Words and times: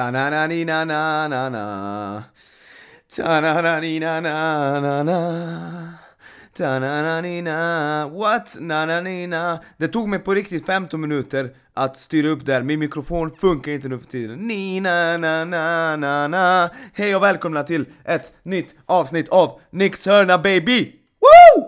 Ta-na-na-ni-na-na-na-na 0.00 1.64
Ta-na-na-ni-na-na-na-na 3.16 5.18
Ta-na-na-ni-na 6.56 8.06
What? 8.06 8.56
Na-na-ni-na 8.60 9.58
Det 9.76 9.88
tog 9.88 10.08
mig 10.08 10.18
på 10.18 10.34
riktigt 10.34 10.66
15 10.66 11.00
minuter 11.00 11.50
att 11.74 11.96
styra 11.96 12.28
upp 12.28 12.46
där, 12.46 12.62
min 12.62 12.78
mikrofon 12.78 13.30
funkar 13.30 13.72
inte 13.72 13.88
nu 13.88 13.98
för 13.98 14.06
tiden 14.06 14.38
Ni-na-na-na-na-na 14.38 16.70
Hej 16.94 17.16
och 17.16 17.22
välkomna 17.22 17.62
till 17.62 17.86
ett 18.04 18.32
nytt 18.42 18.74
avsnitt 18.86 19.28
av 19.28 19.60
Nix 19.70 20.06
hörna 20.06 20.38
baby! 20.38 20.92
Woo! 21.20 21.66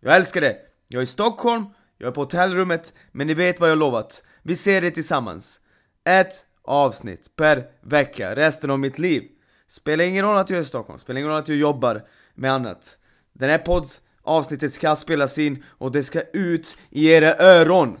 Jag 0.00 0.16
älskar 0.16 0.40
det! 0.40 0.56
Jag 0.88 0.98
är 0.98 1.02
i 1.02 1.06
Stockholm, 1.06 1.64
jag 1.98 2.08
är 2.08 2.12
på 2.12 2.20
hotellrummet, 2.20 2.92
men 3.12 3.26
ni 3.26 3.34
vet 3.34 3.60
vad 3.60 3.70
jag 3.70 3.78
lovat. 3.78 4.22
Vi 4.42 4.56
ser 4.56 4.80
det 4.80 4.90
tillsammans. 4.90 5.60
Ett 6.08 6.44
avsnitt 6.64 7.36
per 7.36 7.64
vecka 7.82 8.36
resten 8.36 8.70
av 8.70 8.78
mitt 8.78 8.98
liv. 8.98 9.22
Spelar 9.68 10.04
ingen 10.04 10.24
roll 10.24 10.36
att 10.36 10.50
jag 10.50 10.56
är 10.56 10.62
i 10.62 10.64
Stockholm, 10.64 10.98
spelar 10.98 11.18
ingen 11.18 11.30
roll 11.30 11.38
att 11.38 11.48
jag 11.48 11.58
jobbar 11.58 12.04
med 12.34 12.52
annat. 12.52 12.98
Den 13.32 13.50
här 13.50 13.58
podds 13.58 14.00
avsnittet 14.22 14.72
ska 14.72 14.96
spelas 14.96 15.38
in 15.38 15.64
och 15.66 15.92
det 15.92 16.02
ska 16.02 16.22
ut 16.32 16.78
i 16.90 17.10
era 17.10 17.36
öron. 17.36 17.98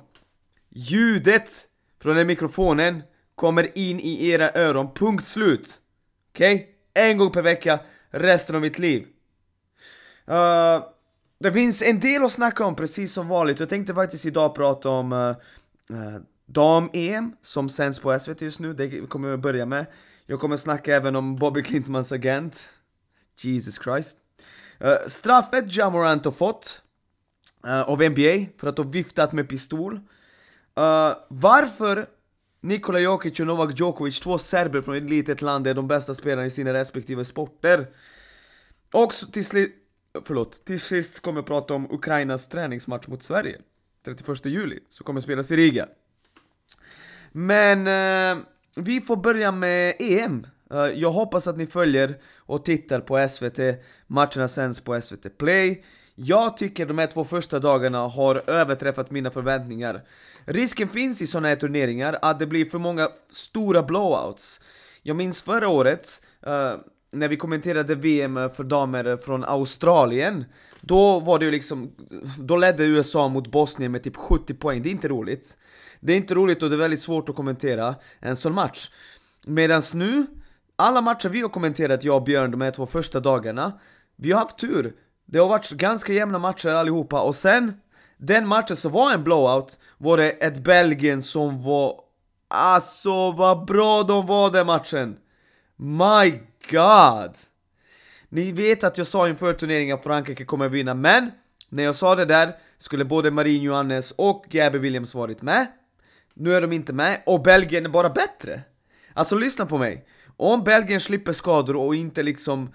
Ljudet 0.70 1.48
från 2.02 2.16
den 2.16 2.26
mikrofonen 2.26 3.02
kommer 3.34 3.78
in 3.78 4.00
i 4.00 4.28
era 4.28 4.50
öron, 4.54 4.94
punkt 4.94 5.24
slut. 5.24 5.80
Okej? 6.32 6.54
Okay? 6.54 7.10
En 7.10 7.18
gång 7.18 7.30
per 7.30 7.42
vecka, 7.42 7.80
resten 8.10 8.54
av 8.54 8.62
mitt 8.62 8.78
liv. 8.78 9.06
Uh, 10.30 10.84
det 11.38 11.52
finns 11.52 11.82
en 11.82 12.00
del 12.00 12.24
att 12.24 12.32
snacka 12.32 12.64
om 12.64 12.76
precis 12.76 13.12
som 13.12 13.28
vanligt, 13.28 13.60
jag 13.60 13.68
tänkte 13.68 13.94
faktiskt 13.94 14.26
idag 14.26 14.54
prata 14.54 14.88
om 14.88 15.12
uh, 15.12 15.36
uh, 15.90 16.18
Dam-EM 16.46 17.36
som 17.40 17.68
sänds 17.68 18.00
på 18.00 18.18
SVT 18.18 18.42
just 18.42 18.60
nu, 18.60 18.74
det 18.74 19.08
kommer 19.08 19.28
jag 19.28 19.40
börja 19.40 19.66
med. 19.66 19.86
Jag 20.26 20.40
kommer 20.40 20.56
snacka 20.56 20.96
även 20.96 21.16
om 21.16 21.36
Bobby 21.36 21.62
Klintmans 21.62 22.12
agent. 22.12 22.68
Jesus 23.40 23.82
Christ. 23.82 24.16
Uh, 24.84 25.08
straffet 25.08 25.76
Jamorant 25.76 26.24
har 26.24 26.32
fått 26.32 26.82
uh, 27.66 27.80
av 27.80 28.02
NBA 28.02 28.46
för 28.58 28.68
att 28.68 28.78
ha 28.78 28.84
viftat 28.84 29.32
med 29.32 29.48
pistol. 29.48 29.94
Uh, 29.94 31.16
varför 31.28 32.06
Nikola 32.60 32.98
Jokic 32.98 33.40
och 33.40 33.46
Novak 33.46 33.80
Djokovic, 33.80 34.20
två 34.20 34.38
serber 34.38 34.82
från 34.82 34.96
ett 34.96 35.10
litet 35.10 35.42
land, 35.42 35.66
är 35.66 35.74
de 35.74 35.88
bästa 35.88 36.14
spelarna 36.14 36.46
i 36.46 36.50
sina 36.50 36.72
respektive 36.72 37.24
sporter. 37.24 37.86
Och 38.92 39.12
till, 39.32 39.44
sist, 39.44 39.72
förlåt, 40.24 40.64
till 40.64 40.80
sist 40.80 41.20
kommer 41.20 41.38
jag 41.38 41.46
prata 41.46 41.74
om 41.74 41.90
Ukrainas 41.90 42.48
träningsmatch 42.48 43.06
mot 43.06 43.22
Sverige. 43.22 43.60
31 44.04 44.46
juli, 44.46 44.80
som 44.90 45.04
kommer 45.04 45.20
spelas 45.20 45.50
i 45.50 45.56
Riga. 45.56 45.86
Men 47.36 47.86
eh, 47.86 48.44
vi 48.76 49.00
får 49.00 49.16
börja 49.16 49.52
med 49.52 49.94
EM. 49.98 50.46
Eh, 50.72 50.78
jag 50.78 51.12
hoppas 51.12 51.46
att 51.46 51.56
ni 51.56 51.66
följer 51.66 52.14
och 52.36 52.64
tittar 52.64 53.00
på 53.00 53.28
SVT, 53.28 53.58
matcherna 54.06 54.48
sänds 54.48 54.80
på 54.80 55.00
SVT 55.00 55.38
Play. 55.38 55.84
Jag 56.14 56.56
tycker 56.56 56.86
de 56.86 56.98
här 56.98 57.06
två 57.06 57.24
första 57.24 57.58
dagarna 57.58 57.98
har 57.98 58.50
överträffat 58.50 59.10
mina 59.10 59.30
förväntningar. 59.30 60.02
Risken 60.44 60.88
finns 60.88 61.22
i 61.22 61.26
sådana 61.26 61.48
här 61.48 61.56
turneringar 61.56 62.18
att 62.22 62.38
det 62.38 62.46
blir 62.46 62.64
för 62.64 62.78
många 62.78 63.08
stora 63.30 63.82
blowouts. 63.82 64.60
Jag 65.02 65.16
minns 65.16 65.42
förra 65.42 65.68
året, 65.68 66.22
eh, 66.46 66.72
när 67.12 67.28
vi 67.28 67.36
kommenterade 67.36 67.94
VM 67.94 68.34
för 68.34 68.64
damer 68.64 69.16
från 69.16 69.44
Australien 69.44 70.44
Då 70.80 71.20
var 71.20 71.38
det 71.38 71.44
ju 71.44 71.50
liksom, 71.50 71.90
då 72.38 72.56
ledde 72.56 72.84
USA 72.84 73.28
mot 73.28 73.50
Bosnien 73.50 73.92
med 73.92 74.02
typ 74.02 74.16
70 74.16 74.54
poäng, 74.54 74.82
det 74.82 74.88
är 74.88 74.90
inte 74.90 75.08
roligt 75.08 75.56
det 76.06 76.12
är 76.12 76.16
inte 76.16 76.34
roligt 76.34 76.62
och 76.62 76.70
det 76.70 76.76
är 76.76 76.78
väldigt 76.78 77.02
svårt 77.02 77.28
att 77.28 77.36
kommentera 77.36 77.94
en 78.20 78.36
sån 78.36 78.54
match 78.54 78.90
Medans 79.46 79.94
nu, 79.94 80.26
alla 80.76 81.00
matcher 81.00 81.28
vi 81.28 81.40
har 81.40 81.48
kommenterat, 81.48 82.04
jag 82.04 82.16
och 82.16 82.22
Björn, 82.22 82.50
de 82.50 82.60
här 82.60 82.70
två 82.70 82.86
första 82.86 83.20
dagarna 83.20 83.72
Vi 84.16 84.32
har 84.32 84.40
haft 84.40 84.58
tur 84.58 84.94
Det 85.26 85.38
har 85.38 85.48
varit 85.48 85.70
ganska 85.70 86.12
jämna 86.12 86.38
matcher 86.38 86.68
allihopa 86.68 87.20
och 87.20 87.34
sen 87.34 87.74
Den 88.16 88.48
matchen 88.48 88.76
som 88.76 88.92
var 88.92 89.12
en 89.12 89.24
blowout 89.24 89.78
var 89.98 90.16
det 90.16 90.30
ett 90.30 90.58
Belgien 90.58 91.22
som 91.22 91.62
var 91.62 92.00
Alltså 92.48 93.32
vad 93.32 93.66
bra 93.66 94.02
de 94.02 94.26
var 94.26 94.50
den 94.50 94.66
matchen! 94.66 95.16
My 95.76 96.40
god! 96.70 97.36
Ni 98.28 98.52
vet 98.52 98.84
att 98.84 98.98
jag 98.98 99.06
sa 99.06 99.28
inför 99.28 99.52
turneringen 99.52 99.94
att 99.94 100.02
Frankrike 100.02 100.44
kommer 100.44 100.68
vinna, 100.68 100.94
men 100.94 101.30
när 101.68 101.82
jag 101.82 101.94
sa 101.94 102.14
det 102.14 102.24
där 102.24 102.52
skulle 102.78 103.04
både 103.04 103.30
Marie 103.30 103.58
Johannes 103.58 104.10
och 104.10 104.46
Gabby 104.48 104.78
Williams 104.78 105.14
varit 105.14 105.42
med. 105.42 105.66
Nu 106.34 106.54
är 106.54 106.60
de 106.60 106.72
inte 106.72 106.92
med, 106.92 107.22
och 107.26 107.42
Belgien 107.42 107.86
är 107.86 107.90
bara 107.90 108.10
bättre. 108.10 108.62
Alltså 109.14 109.36
lyssna 109.36 109.66
på 109.66 109.78
mig. 109.78 110.06
Om 110.36 110.64
Belgien 110.64 111.00
slipper 111.00 111.32
skador 111.32 111.76
och 111.76 111.94
inte 111.94 112.22
liksom 112.22 112.72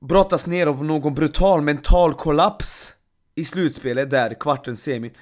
brottas 0.00 0.46
ner 0.46 0.66
av 0.66 0.84
någon 0.84 1.14
brutal 1.14 1.62
mental 1.62 2.14
kollaps 2.14 2.94
i 3.34 3.44
slutspelet 3.44 4.10
där, 4.10 4.40
kvarten, 4.40 4.76
semi. 4.76 5.12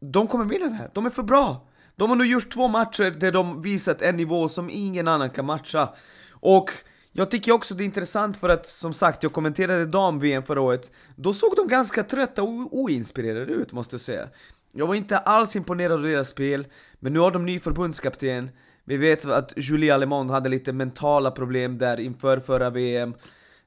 De 0.00 0.26
kommer 0.26 0.44
vinna 0.44 0.66
det 0.66 0.74
här, 0.74 0.90
de 0.94 1.06
är 1.06 1.10
för 1.10 1.22
bra! 1.22 1.68
De 1.96 2.10
har 2.10 2.16
nu 2.16 2.26
gjort 2.26 2.50
två 2.50 2.68
matcher 2.68 3.10
där 3.10 3.32
de 3.32 3.62
visat 3.62 4.02
en 4.02 4.16
nivå 4.16 4.48
som 4.48 4.70
ingen 4.70 5.08
annan 5.08 5.30
kan 5.30 5.44
matcha. 5.44 5.94
Och 6.32 6.70
jag 7.12 7.30
tycker 7.30 7.52
också 7.52 7.74
det 7.74 7.82
är 7.82 7.84
intressant 7.84 8.36
för 8.36 8.48
att, 8.48 8.66
som 8.66 8.92
sagt, 8.92 9.22
jag 9.22 9.32
kommenterade 9.32 9.86
dam-VM 9.86 10.42
förra 10.42 10.60
året 10.60 10.90
Då 11.16 11.32
såg 11.32 11.56
de 11.56 11.68
ganska 11.68 12.02
trötta 12.02 12.42
och 12.42 12.78
oinspirerade 12.78 13.52
ut, 13.52 13.72
måste 13.72 13.94
jag 13.94 14.00
säga 14.00 14.28
jag 14.76 14.86
var 14.86 14.94
inte 14.94 15.18
alls 15.18 15.56
imponerad 15.56 15.92
av 15.92 16.02
deras 16.02 16.28
spel, 16.28 16.66
men 17.00 17.12
nu 17.12 17.18
har 17.18 17.30
de 17.30 17.46
ny 17.46 17.60
förbundskapten 17.60 18.50
Vi 18.84 18.96
vet 18.96 19.24
att 19.24 19.52
Julie 19.56 19.96
Lemond 19.96 20.30
hade 20.30 20.48
lite 20.48 20.72
mentala 20.72 21.30
problem 21.30 21.78
där 21.78 22.00
inför 22.00 22.40
förra 22.40 22.70
VM 22.70 23.14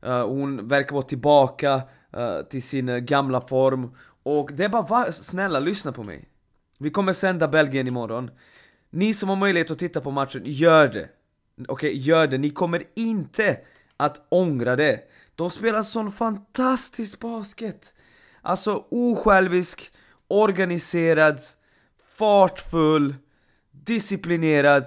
uh, 0.06 0.12
eh, 0.12 0.28
Hon 0.28 0.68
verkar 0.68 0.94
vara 0.94 1.06
tillbaka 1.06 1.75
uh, 2.18 2.41
till 2.50 2.63
sin 2.63 3.06
gamla 3.06 3.41
form 3.41 3.95
Och 4.23 4.50
det 4.53 4.63
är 4.63 4.69
bara, 4.69 4.81
va, 4.81 5.12
snälla 5.12 5.59
lyssna 5.59 5.91
på 5.91 6.03
mig 6.03 6.29
Vi 6.79 6.90
kommer 6.90 7.13
sända 7.13 7.47
Belgien 7.47 7.88
imorgon 7.88 8.31
Ni 8.89 9.13
som 9.13 9.29
har 9.29 9.35
möjlighet 9.35 9.72
att 9.72 9.79
titta 9.79 10.01
på 10.01 10.12
matchen, 10.12 10.41
gör 10.45 10.88
det! 10.88 11.09
Okej, 11.68 11.89
okay, 11.89 12.01
gör 12.01 12.28
det. 12.28 12.38
Ni 12.38 12.50
kommer 12.50 12.84
inte 12.95 13.59
att 13.97 14.28
ångra 14.29 14.75
det. 14.75 15.00
De 15.35 15.50
spelar 15.50 15.84
sån 15.84 16.12
fantastisk 16.12 17.19
basket. 17.19 17.94
Alltså 18.41 18.85
osjälvisk, 18.91 19.91
organiserad, 20.27 21.39
fartfull, 22.17 23.15
disciplinerad 23.71 24.85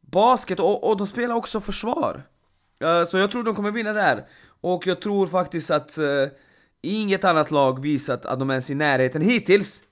basket 0.00 0.60
och, 0.60 0.90
och 0.90 0.96
de 0.96 1.06
spelar 1.06 1.34
också 1.34 1.60
försvar. 1.60 2.22
Uh, 2.84 3.04
så 3.04 3.18
jag 3.18 3.30
tror 3.30 3.42
de 3.42 3.54
kommer 3.54 3.70
vinna 3.70 3.92
där. 3.92 4.26
Och 4.60 4.86
jag 4.86 5.00
tror 5.00 5.26
faktiskt 5.26 5.70
att 5.70 5.98
uh, 5.98 6.28
inget 6.82 7.24
annat 7.24 7.50
lag 7.50 7.82
visat 7.82 8.26
att 8.26 8.38
de 8.38 8.50
ens 8.50 8.70
är 8.70 8.74
i 8.74 8.76
närheten 8.76 9.22
hittills. 9.22 9.82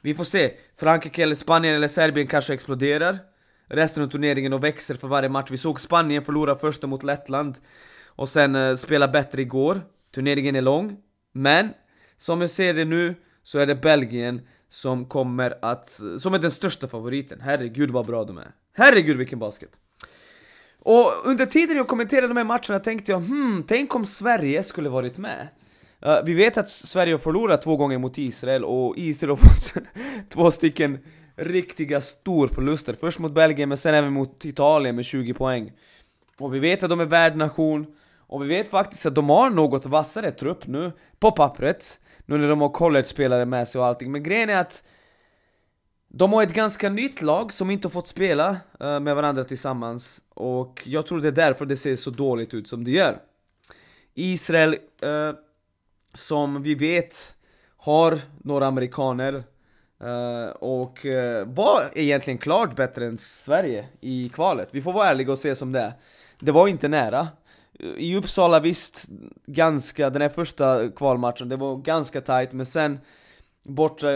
Vi 0.00 0.14
får 0.14 0.24
se. 0.24 0.52
Frankrike 0.76 1.22
eller 1.22 1.34
Spanien 1.34 1.74
eller 1.74 1.88
Serbien 1.88 2.26
kanske 2.26 2.54
exploderar 2.54 3.18
resten 3.68 4.02
av 4.02 4.08
turneringen 4.08 4.52
och 4.52 4.64
växer 4.64 4.94
för 4.94 5.08
varje 5.08 5.28
match. 5.28 5.50
Vi 5.50 5.56
såg 5.56 5.80
Spanien 5.80 6.24
förlora 6.24 6.56
första 6.56 6.86
mot 6.86 7.02
Lettland 7.02 7.58
och 8.06 8.28
sen 8.28 8.54
uh, 8.54 8.76
spela 8.76 9.08
bättre 9.08 9.42
igår. 9.42 9.80
Turneringen 10.14 10.56
är 10.56 10.62
lång, 10.62 10.96
men 11.32 11.68
som 12.16 12.40
jag 12.40 12.50
ser 12.50 12.74
det 12.74 12.84
nu 12.84 13.14
så 13.42 13.58
är 13.58 13.66
det 13.66 13.74
Belgien 13.74 14.40
som 14.68 15.04
kommer 15.04 15.54
att, 15.62 16.00
som 16.18 16.34
är 16.34 16.38
den 16.38 16.50
största 16.50 16.88
favoriten. 16.88 17.40
Herregud 17.40 17.90
vad 17.90 18.06
bra 18.06 18.24
de 18.24 18.38
är. 18.38 18.50
Herregud 18.76 19.16
vilken 19.16 19.38
basket! 19.38 19.70
Och 20.84 21.10
under 21.24 21.46
tiden 21.46 21.76
jag 21.76 21.88
kommenterade 21.88 22.28
de 22.28 22.36
här 22.36 22.44
matcherna 22.44 22.78
tänkte 22.78 23.12
jag 23.12 23.20
hmm, 23.20 23.64
tänk 23.68 23.94
om 23.94 24.06
Sverige 24.06 24.62
skulle 24.62 24.88
varit 24.88 25.18
med. 25.18 25.48
Uh, 26.06 26.18
vi 26.24 26.34
vet 26.34 26.58
att 26.58 26.68
Sverige 26.68 27.14
har 27.14 27.18
förlorat 27.18 27.62
två 27.62 27.76
gånger 27.76 27.98
mot 27.98 28.18
Israel 28.18 28.64
och 28.64 28.94
Israel 28.96 29.30
har 29.30 29.36
fått 29.36 29.74
två 30.28 30.50
stycken 30.50 30.98
riktiga 31.36 32.00
storförluster. 32.00 32.96
Först 33.00 33.18
mot 33.18 33.32
Belgien, 33.32 33.68
men 33.68 33.78
sen 33.78 33.94
även 33.94 34.12
mot 34.12 34.44
Italien 34.44 34.96
med 34.96 35.04
20 35.04 35.34
poäng. 35.34 35.72
Och 36.38 36.54
vi 36.54 36.58
vet 36.58 36.82
att 36.82 36.90
de 36.90 37.00
är 37.00 37.04
värdnation, 37.04 37.86
och 38.16 38.42
vi 38.42 38.46
vet 38.46 38.68
faktiskt 38.68 39.06
att 39.06 39.14
de 39.14 39.30
har 39.30 39.50
något 39.50 39.86
vassare 39.86 40.30
trupp 40.30 40.66
nu, 40.66 40.92
på 41.18 41.30
pappret. 41.30 42.00
Nu 42.32 42.38
när 42.38 42.48
de 42.48 42.60
har 42.60 42.68
college-spelare 42.68 43.44
med 43.44 43.68
sig 43.68 43.78
och 43.78 43.86
allting, 43.86 44.12
men 44.12 44.22
grejen 44.22 44.50
är 44.50 44.56
att 44.56 44.84
de 46.08 46.32
har 46.32 46.42
ett 46.42 46.54
ganska 46.54 46.88
nytt 46.88 47.22
lag 47.22 47.52
som 47.52 47.70
inte 47.70 47.88
har 47.88 47.90
fått 47.90 48.08
spela 48.08 48.56
uh, 48.82 49.00
med 49.00 49.16
varandra 49.16 49.44
tillsammans 49.44 50.22
och 50.28 50.82
jag 50.86 51.06
tror 51.06 51.20
det 51.20 51.28
är 51.28 51.32
därför 51.32 51.66
det 51.66 51.76
ser 51.76 51.96
så 51.96 52.10
dåligt 52.10 52.54
ut 52.54 52.68
som 52.68 52.84
det 52.84 52.90
gör. 52.90 53.18
Israel, 54.14 54.76
uh, 55.04 55.34
som 56.14 56.62
vi 56.62 56.74
vet, 56.74 57.34
har 57.76 58.18
några 58.42 58.66
amerikaner 58.66 59.44
Uh, 60.04 60.50
och 60.50 61.04
uh, 61.04 61.44
var 61.44 61.80
egentligen 61.94 62.38
klart 62.38 62.76
bättre 62.76 63.06
än 63.06 63.18
Sverige 63.18 63.88
i 64.00 64.28
kvalet. 64.28 64.74
Vi 64.74 64.82
får 64.82 64.92
vara 64.92 65.08
ärliga 65.08 65.32
och 65.32 65.38
se 65.38 65.54
som 65.54 65.72
det 65.72 65.80
är. 65.80 65.92
Det 66.40 66.52
var 66.52 66.68
inte 66.68 66.88
nära. 66.88 67.28
I 67.96 68.16
Uppsala 68.16 68.60
visst, 68.60 69.08
ganska, 69.46 70.10
den 70.10 70.22
här 70.22 70.28
första 70.28 70.88
kvalmatchen, 70.88 71.48
det 71.48 71.56
var 71.56 71.76
ganska 71.76 72.20
tight, 72.20 72.52
men 72.52 72.66
sen 72.66 72.98
borta, 73.68 74.06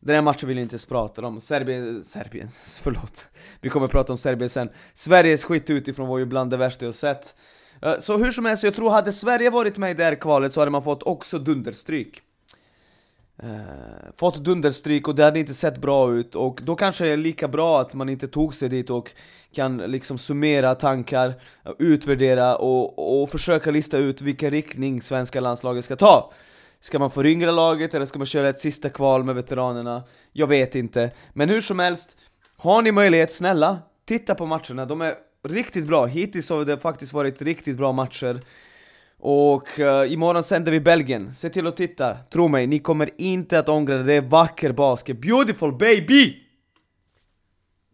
den 0.00 0.14
här 0.14 0.22
matchen 0.22 0.48
vill 0.48 0.56
jag 0.56 0.64
inte 0.64 0.74
ens 0.74 0.86
prata 0.86 1.26
om, 1.26 1.40
Serbien, 1.40 2.04
Serbien, 2.04 2.48
förlåt. 2.82 3.28
Vi 3.60 3.68
kommer 3.68 3.88
prata 3.88 4.12
om 4.12 4.18
Serbien 4.18 4.50
sen. 4.50 4.68
Sveriges 4.94 5.44
skit 5.44 5.70
utifrån 5.70 6.08
var 6.08 6.18
ju 6.18 6.26
bland 6.26 6.50
det 6.50 6.56
värsta 6.56 6.84
jag 6.84 6.94
sett. 6.94 7.34
Eh, 7.82 7.98
så 7.98 8.18
hur 8.18 8.32
som 8.32 8.44
helst, 8.44 8.62
jag 8.62 8.74
tror 8.74 8.90
hade 8.90 9.12
Sverige 9.12 9.50
varit 9.50 9.78
med 9.78 9.90
i 9.90 9.94
det 9.94 10.04
här 10.04 10.14
kvalet 10.14 10.52
så 10.52 10.60
hade 10.60 10.70
man 10.70 10.84
fått 10.84 11.02
också 11.02 11.38
dunderstryk 11.38 12.22
eh, 13.42 13.48
fått 14.16 14.44
dunderstryk 14.44 15.08
och 15.08 15.14
det 15.14 15.24
hade 15.24 15.40
inte 15.40 15.54
sett 15.54 15.78
bra 15.78 16.12
ut 16.12 16.34
och 16.34 16.60
då 16.62 16.76
kanske 16.76 17.04
det 17.04 17.12
är 17.12 17.16
lika 17.16 17.48
bra 17.48 17.80
att 17.80 17.94
man 17.94 18.08
inte 18.08 18.28
tog 18.28 18.54
sig 18.54 18.68
dit 18.68 18.90
och 18.90 19.10
kan 19.52 19.76
liksom 19.76 20.18
summera 20.18 20.74
tankar, 20.74 21.34
utvärdera 21.78 22.56
och, 22.56 23.22
och 23.22 23.30
försöka 23.30 23.70
lista 23.70 23.98
ut 23.98 24.20
vilken 24.20 24.50
riktning 24.50 25.02
svenska 25.02 25.40
landslaget 25.40 25.84
ska 25.84 25.96
ta. 25.96 26.32
Ska 26.80 26.98
man 26.98 27.10
föryngra 27.10 27.50
laget 27.50 27.94
eller 27.94 28.06
ska 28.06 28.18
man 28.18 28.26
köra 28.26 28.48
ett 28.48 28.60
sista 28.60 28.88
kval 28.88 29.24
med 29.24 29.34
veteranerna? 29.34 30.02
Jag 30.32 30.46
vet 30.46 30.74
inte. 30.74 31.10
Men 31.32 31.48
hur 31.48 31.60
som 31.60 31.78
helst, 31.78 32.16
har 32.56 32.82
ni 32.82 32.92
möjlighet, 32.92 33.32
snälla, 33.32 33.78
titta 34.04 34.34
på 34.34 34.46
matcherna. 34.46 34.84
De 34.84 35.00
är 35.00 35.14
riktigt 35.48 35.86
bra. 35.86 36.06
Hittills 36.06 36.50
har 36.50 36.64
det 36.64 36.78
faktiskt 36.78 37.12
varit 37.12 37.42
riktigt 37.42 37.76
bra 37.76 37.92
matcher. 37.92 38.40
Och 39.28 39.78
uh, 39.78 40.12
imorgon 40.12 40.42
sänder 40.44 40.72
vi 40.72 40.80
Belgien, 40.80 41.34
se 41.34 41.50
till 41.50 41.66
att 41.66 41.76
titta, 41.76 42.14
tro 42.14 42.48
mig, 42.48 42.66
ni 42.66 42.78
kommer 42.78 43.10
inte 43.18 43.58
att 43.58 43.68
ångra 43.68 43.96
det, 43.96 44.02
det 44.02 44.12
är 44.12 44.20
vacker 44.20 44.72
basket, 44.72 45.20
beautiful 45.20 45.72
baby! 45.72 46.36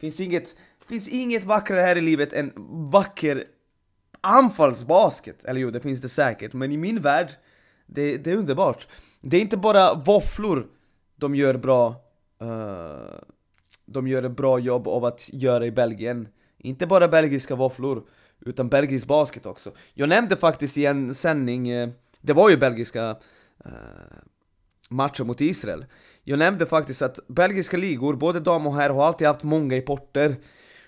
Finns 0.01 0.21
inget, 0.21 0.57
finns 0.89 1.09
inget 1.09 1.45
vackrare 1.45 1.81
här 1.81 1.97
i 1.97 2.01
livet 2.01 2.33
än 2.33 2.53
vacker 2.91 3.45
anfallsbasket, 4.21 5.45
eller 5.45 5.61
jo 5.61 5.71
det 5.71 5.81
finns 5.81 6.01
det 6.01 6.09
säkert, 6.09 6.53
men 6.53 6.73
i 6.73 6.77
min 6.77 7.01
värld, 7.01 7.31
det, 7.87 8.17
det 8.17 8.31
är 8.31 8.37
underbart. 8.37 8.89
Det 9.21 9.37
är 9.37 9.41
inte 9.41 9.57
bara 9.57 9.95
våfflor 9.95 10.67
de 11.17 11.35
gör 11.35 11.55
bra, 11.55 11.89
uh, 12.43 13.19
de 13.87 14.09
gör 14.09 14.23
ett 14.23 14.37
bra 14.37 14.59
jobb 14.59 14.89
av 14.89 15.05
att 15.05 15.31
göra 15.33 15.67
i 15.67 15.71
Belgien, 15.71 16.29
inte 16.59 16.87
bara 16.87 17.09
belgiska 17.09 17.55
våfflor, 17.55 18.03
utan 18.47 18.69
belgisk 18.69 19.07
basket 19.07 19.47
också. 19.47 19.71
Jag 19.95 20.09
nämnde 20.09 20.37
faktiskt 20.37 20.79
i 20.79 20.87
en 20.87 21.15
sändning, 21.15 21.69
eh, 21.69 21.89
det 22.21 22.33
var 22.33 22.51
ju 22.51 22.57
belgiska 22.57 23.17
eh, 23.65 23.73
matcher 24.89 25.25
mot 25.25 25.41
Israel. 25.41 25.85
Jag 26.25 26.39
nämnde 26.39 26.67
faktiskt 26.67 27.03
att 27.03 27.19
belgiska 27.29 27.77
ligor, 27.77 28.15
både 28.15 28.41
dam 28.41 28.67
och 28.67 28.75
herr, 28.75 28.91
har 28.91 29.07
alltid 29.07 29.27
haft 29.27 29.43
många 29.43 29.77
importer. 29.77 30.37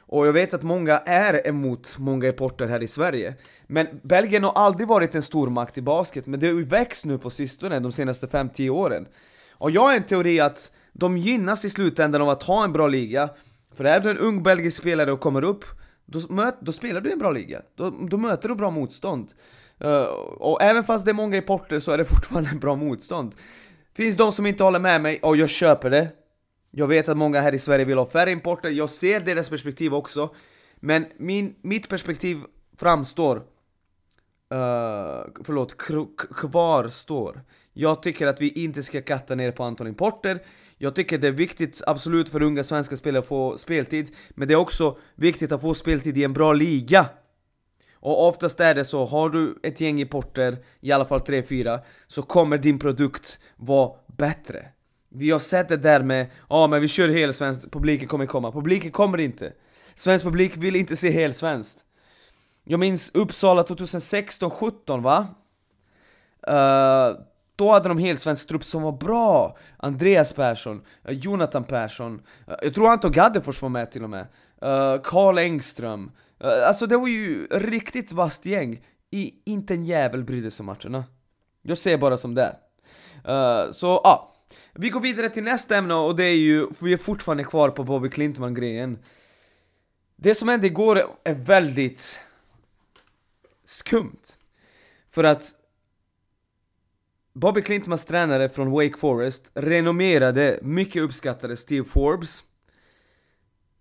Och 0.06 0.26
jag 0.26 0.32
vet 0.32 0.54
att 0.54 0.62
många 0.62 0.98
är 0.98 1.48
emot 1.48 1.96
många 1.98 2.28
importer 2.28 2.66
här 2.66 2.82
i 2.82 2.88
Sverige. 2.88 3.34
Men 3.66 3.86
Belgien 4.02 4.44
har 4.44 4.52
aldrig 4.52 4.88
varit 4.88 5.14
en 5.14 5.22
stormakt 5.22 5.78
i 5.78 5.82
basket, 5.82 6.26
men 6.26 6.40
det 6.40 6.46
har 6.46 6.54
ju 6.54 6.64
växt 6.64 7.04
nu 7.04 7.18
på 7.18 7.30
sistone, 7.30 7.80
de 7.80 7.92
senaste 7.92 8.26
5-10 8.26 8.70
åren. 8.70 9.06
Och 9.52 9.70
jag 9.70 9.82
har 9.82 9.96
en 9.96 10.02
teori 10.02 10.40
att 10.40 10.70
de 10.92 11.16
gynnas 11.16 11.64
i 11.64 11.70
slutändan 11.70 12.22
av 12.22 12.28
att 12.28 12.42
ha 12.42 12.64
en 12.64 12.72
bra 12.72 12.88
liga. 12.88 13.28
För 13.74 13.84
är 13.84 14.00
du 14.00 14.10
en 14.10 14.18
ung 14.18 14.42
belgisk 14.42 14.76
spelare 14.76 15.12
och 15.12 15.20
kommer 15.20 15.44
upp, 15.44 15.64
då, 16.06 16.32
möt, 16.32 16.56
då 16.60 16.72
spelar 16.72 17.00
du 17.00 17.08
i 17.08 17.12
en 17.12 17.18
bra 17.18 17.32
liga. 17.32 17.62
Då, 17.74 17.90
då 17.90 18.16
möter 18.16 18.48
du 18.48 18.54
bra 18.54 18.70
motstånd. 18.70 19.32
Uh, 19.84 20.02
och 20.38 20.62
även 20.62 20.84
fast 20.84 21.04
det 21.04 21.10
är 21.10 21.14
många 21.14 21.36
importer 21.36 21.78
så 21.78 21.92
är 21.92 21.98
det 21.98 22.04
fortfarande 22.14 22.50
en 22.50 22.60
bra 22.60 22.76
motstånd. 22.76 23.34
Finns 23.94 24.16
de 24.16 24.32
som 24.32 24.46
inte 24.46 24.64
håller 24.64 24.78
med 24.78 25.00
mig, 25.00 25.20
och 25.22 25.36
jag 25.36 25.48
köper 25.48 25.90
det. 25.90 26.08
Jag 26.70 26.88
vet 26.88 27.08
att 27.08 27.16
många 27.16 27.40
här 27.40 27.54
i 27.54 27.58
Sverige 27.58 27.84
vill 27.84 27.98
ha 27.98 28.06
färre 28.06 28.30
importer, 28.30 28.70
jag 28.70 28.90
ser 28.90 29.20
deras 29.20 29.50
perspektiv 29.50 29.94
också. 29.94 30.34
Men 30.76 31.06
min, 31.16 31.54
mitt 31.62 31.88
perspektiv 31.88 32.40
framstår, 32.76 33.36
uh, 33.36 33.42
förlåt, 35.44 35.76
kvarstår. 36.40 37.42
Jag 37.76 38.02
tycker 38.02 38.26
att 38.26 38.40
vi 38.40 38.48
inte 38.48 38.82
ska 38.82 39.02
katta 39.02 39.34
ner 39.34 39.50
på 39.50 39.64
antal 39.64 39.86
importer. 39.86 40.42
Jag 40.78 40.94
tycker 40.94 41.18
det 41.18 41.28
är 41.28 41.32
viktigt, 41.32 41.82
absolut, 41.86 42.30
för 42.30 42.42
unga 42.42 42.64
svenska 42.64 42.96
spelare 42.96 43.20
att 43.20 43.28
få 43.28 43.58
speltid 43.58 44.14
Men 44.30 44.48
det 44.48 44.54
är 44.54 44.58
också 44.58 44.98
viktigt 45.14 45.52
att 45.52 45.60
få 45.60 45.74
speltid 45.74 46.18
i 46.18 46.24
en 46.24 46.32
bra 46.32 46.52
liga. 46.52 47.06
Och 47.94 48.28
oftast 48.28 48.60
är 48.60 48.74
det 48.74 48.84
så, 48.84 49.04
har 49.04 49.30
du 49.30 49.58
ett 49.62 49.80
gäng 49.80 50.00
importer, 50.00 50.58
i 50.80 50.92
alla 50.92 51.04
fall 51.04 51.20
3-4 51.20 51.80
Så 52.06 52.22
kommer 52.22 52.58
din 52.58 52.78
produkt 52.78 53.40
vara 53.56 53.92
bättre. 54.06 54.68
Vi 55.08 55.30
har 55.30 55.38
sett 55.38 55.68
det 55.68 55.76
där 55.76 56.02
med, 56.02 56.30
ja 56.48 56.66
men 56.66 56.80
vi 56.80 56.88
kör 56.88 57.08
helsvenskt, 57.08 57.72
publiken 57.72 58.08
kommer 58.08 58.26
komma. 58.26 58.52
Publiken 58.52 58.90
kommer 58.90 59.18
inte. 59.18 59.52
Svensk 59.94 60.24
publik 60.24 60.56
vill 60.56 60.76
inte 60.76 60.96
se 60.96 61.10
helsvenskt 61.10 61.84
Jag 62.64 62.80
minns 62.80 63.10
Uppsala 63.14 63.62
2016-17 63.62 65.02
va? 65.02 65.26
Uh, 66.48 67.16
då 67.56 67.72
hade 67.72 67.88
de 67.88 67.98
helsvensk 67.98 68.48
trupp 68.48 68.64
som 68.64 68.82
var 68.82 68.92
bra! 68.92 69.56
Andreas 69.76 70.32
Persson, 70.32 70.82
eh, 71.04 71.12
Jonathan 71.12 71.64
Persson, 71.64 72.22
eh, 72.48 72.54
jag 72.62 72.74
tror 72.74 72.90
Anton 72.90 73.12
Gaddefors 73.12 73.62
var 73.62 73.68
med 73.68 73.90
till 73.90 74.04
och 74.04 74.10
med, 74.10 74.26
eh, 74.62 75.00
Karl 75.02 75.38
Engström. 75.38 76.10
Alltså 76.66 76.86
det 76.86 76.96
var 76.96 77.08
ju 77.08 77.46
riktigt 77.46 78.12
vasst 78.12 78.46
gäng, 78.46 78.84
I, 79.10 79.32
inte 79.44 79.74
en 79.74 79.84
jävel 79.84 80.24
brydde 80.24 80.50
sig 80.50 80.62
om 80.62 80.66
matcherna. 80.66 81.04
Jag 81.62 81.78
ser 81.78 81.98
bara 81.98 82.16
som 82.16 82.34
det. 82.34 82.56
Så 83.72 84.00
ja, 84.04 84.32
vi 84.72 84.90
går 84.90 85.00
vidare 85.00 85.28
till 85.28 85.42
nästa 85.42 85.76
ämne 85.76 85.94
och 85.94 86.16
det 86.16 86.24
är 86.24 86.36
ju, 86.36 86.72
för 86.72 86.84
vi 86.84 86.92
är 86.92 86.96
fortfarande 86.96 87.44
kvar 87.44 87.68
på 87.68 87.84
Bobby 87.84 88.10
Klintman-grejen. 88.10 88.98
Det 90.16 90.34
som 90.34 90.48
hände 90.48 90.66
igår 90.66 91.02
är 91.24 91.34
väldigt 91.34 92.20
skumt. 93.64 94.22
För 95.10 95.24
att 95.24 95.52
Bobby 97.34 97.62
Klintmans 97.62 98.04
tränare 98.04 98.48
från 98.48 98.70
Wake 98.70 98.98
Forest, 98.98 99.50
renommerade, 99.54 100.58
mycket 100.62 101.02
uppskattade 101.02 101.56
Steve 101.56 101.84
Forbes 101.84 102.44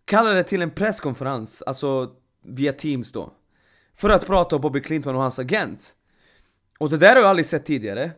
kallade 0.06 0.44
till 0.44 0.62
en 0.62 0.72
presskonferens, 0.72 1.62
alltså 1.62 2.10
via 2.46 2.74
Teams 2.74 3.12
då 3.12 3.34
för 3.96 4.10
att 4.10 4.28
prata 4.28 4.56
om 4.56 4.62
Bobby 4.62 4.82
Klintman 4.82 5.16
och 5.16 5.22
hans 5.22 5.40
agent. 5.40 5.94
Och 6.80 6.90
det 6.90 6.98
där 6.98 7.10
har 7.10 7.22
jag 7.22 7.26
aldrig 7.26 7.46
sett 7.46 7.66
tidigare. 7.66 8.12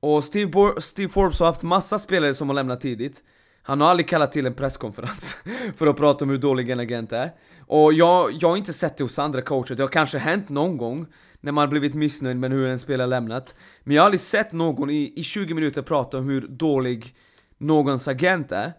Och 0.00 0.24
Steve, 0.24 0.50
Bo 0.50 0.80
Steve 0.80 1.08
Forbes 1.08 1.40
har 1.40 1.46
haft 1.46 1.62
massa 1.62 1.98
spelare 1.98 2.34
som 2.34 2.48
har 2.48 2.54
lämnat 2.54 2.80
tidigt. 2.80 3.22
Han 3.62 3.80
har 3.80 3.88
aldrig 3.88 4.08
kallat 4.08 4.32
till 4.32 4.46
en 4.46 4.54
presskonferens 4.54 5.36
för 5.76 5.86
att 5.86 5.96
prata 5.96 6.24
om 6.24 6.30
hur 6.30 6.36
dålig 6.36 6.70
en 6.70 6.80
agent 6.80 7.12
är. 7.12 7.30
Och 7.66 7.92
jag, 7.92 8.32
jag 8.32 8.48
har 8.48 8.56
inte 8.56 8.72
sett 8.72 8.96
det 8.96 9.04
hos 9.04 9.18
andra 9.18 9.42
coacher, 9.42 9.74
det 9.74 9.82
har 9.82 9.88
kanske 9.88 10.18
hänt 10.18 10.48
någon 10.48 10.76
gång 10.76 11.06
när 11.40 11.52
man 11.52 11.68
blivit 11.68 11.94
missnöjd 11.94 12.36
med 12.36 12.52
hur 12.52 12.68
en 12.68 12.78
spelare 12.78 13.08
lämnat. 13.08 13.54
Men 13.82 13.96
jag 13.96 14.02
har 14.02 14.06
aldrig 14.06 14.20
sett 14.20 14.52
någon 14.52 14.90
i, 14.90 15.12
i 15.16 15.22
20 15.22 15.54
minuter 15.54 15.82
prata 15.82 16.18
om 16.18 16.28
hur 16.28 16.40
dålig 16.40 17.14
någons 17.58 18.08
agent 18.08 18.52
är. 18.52 18.72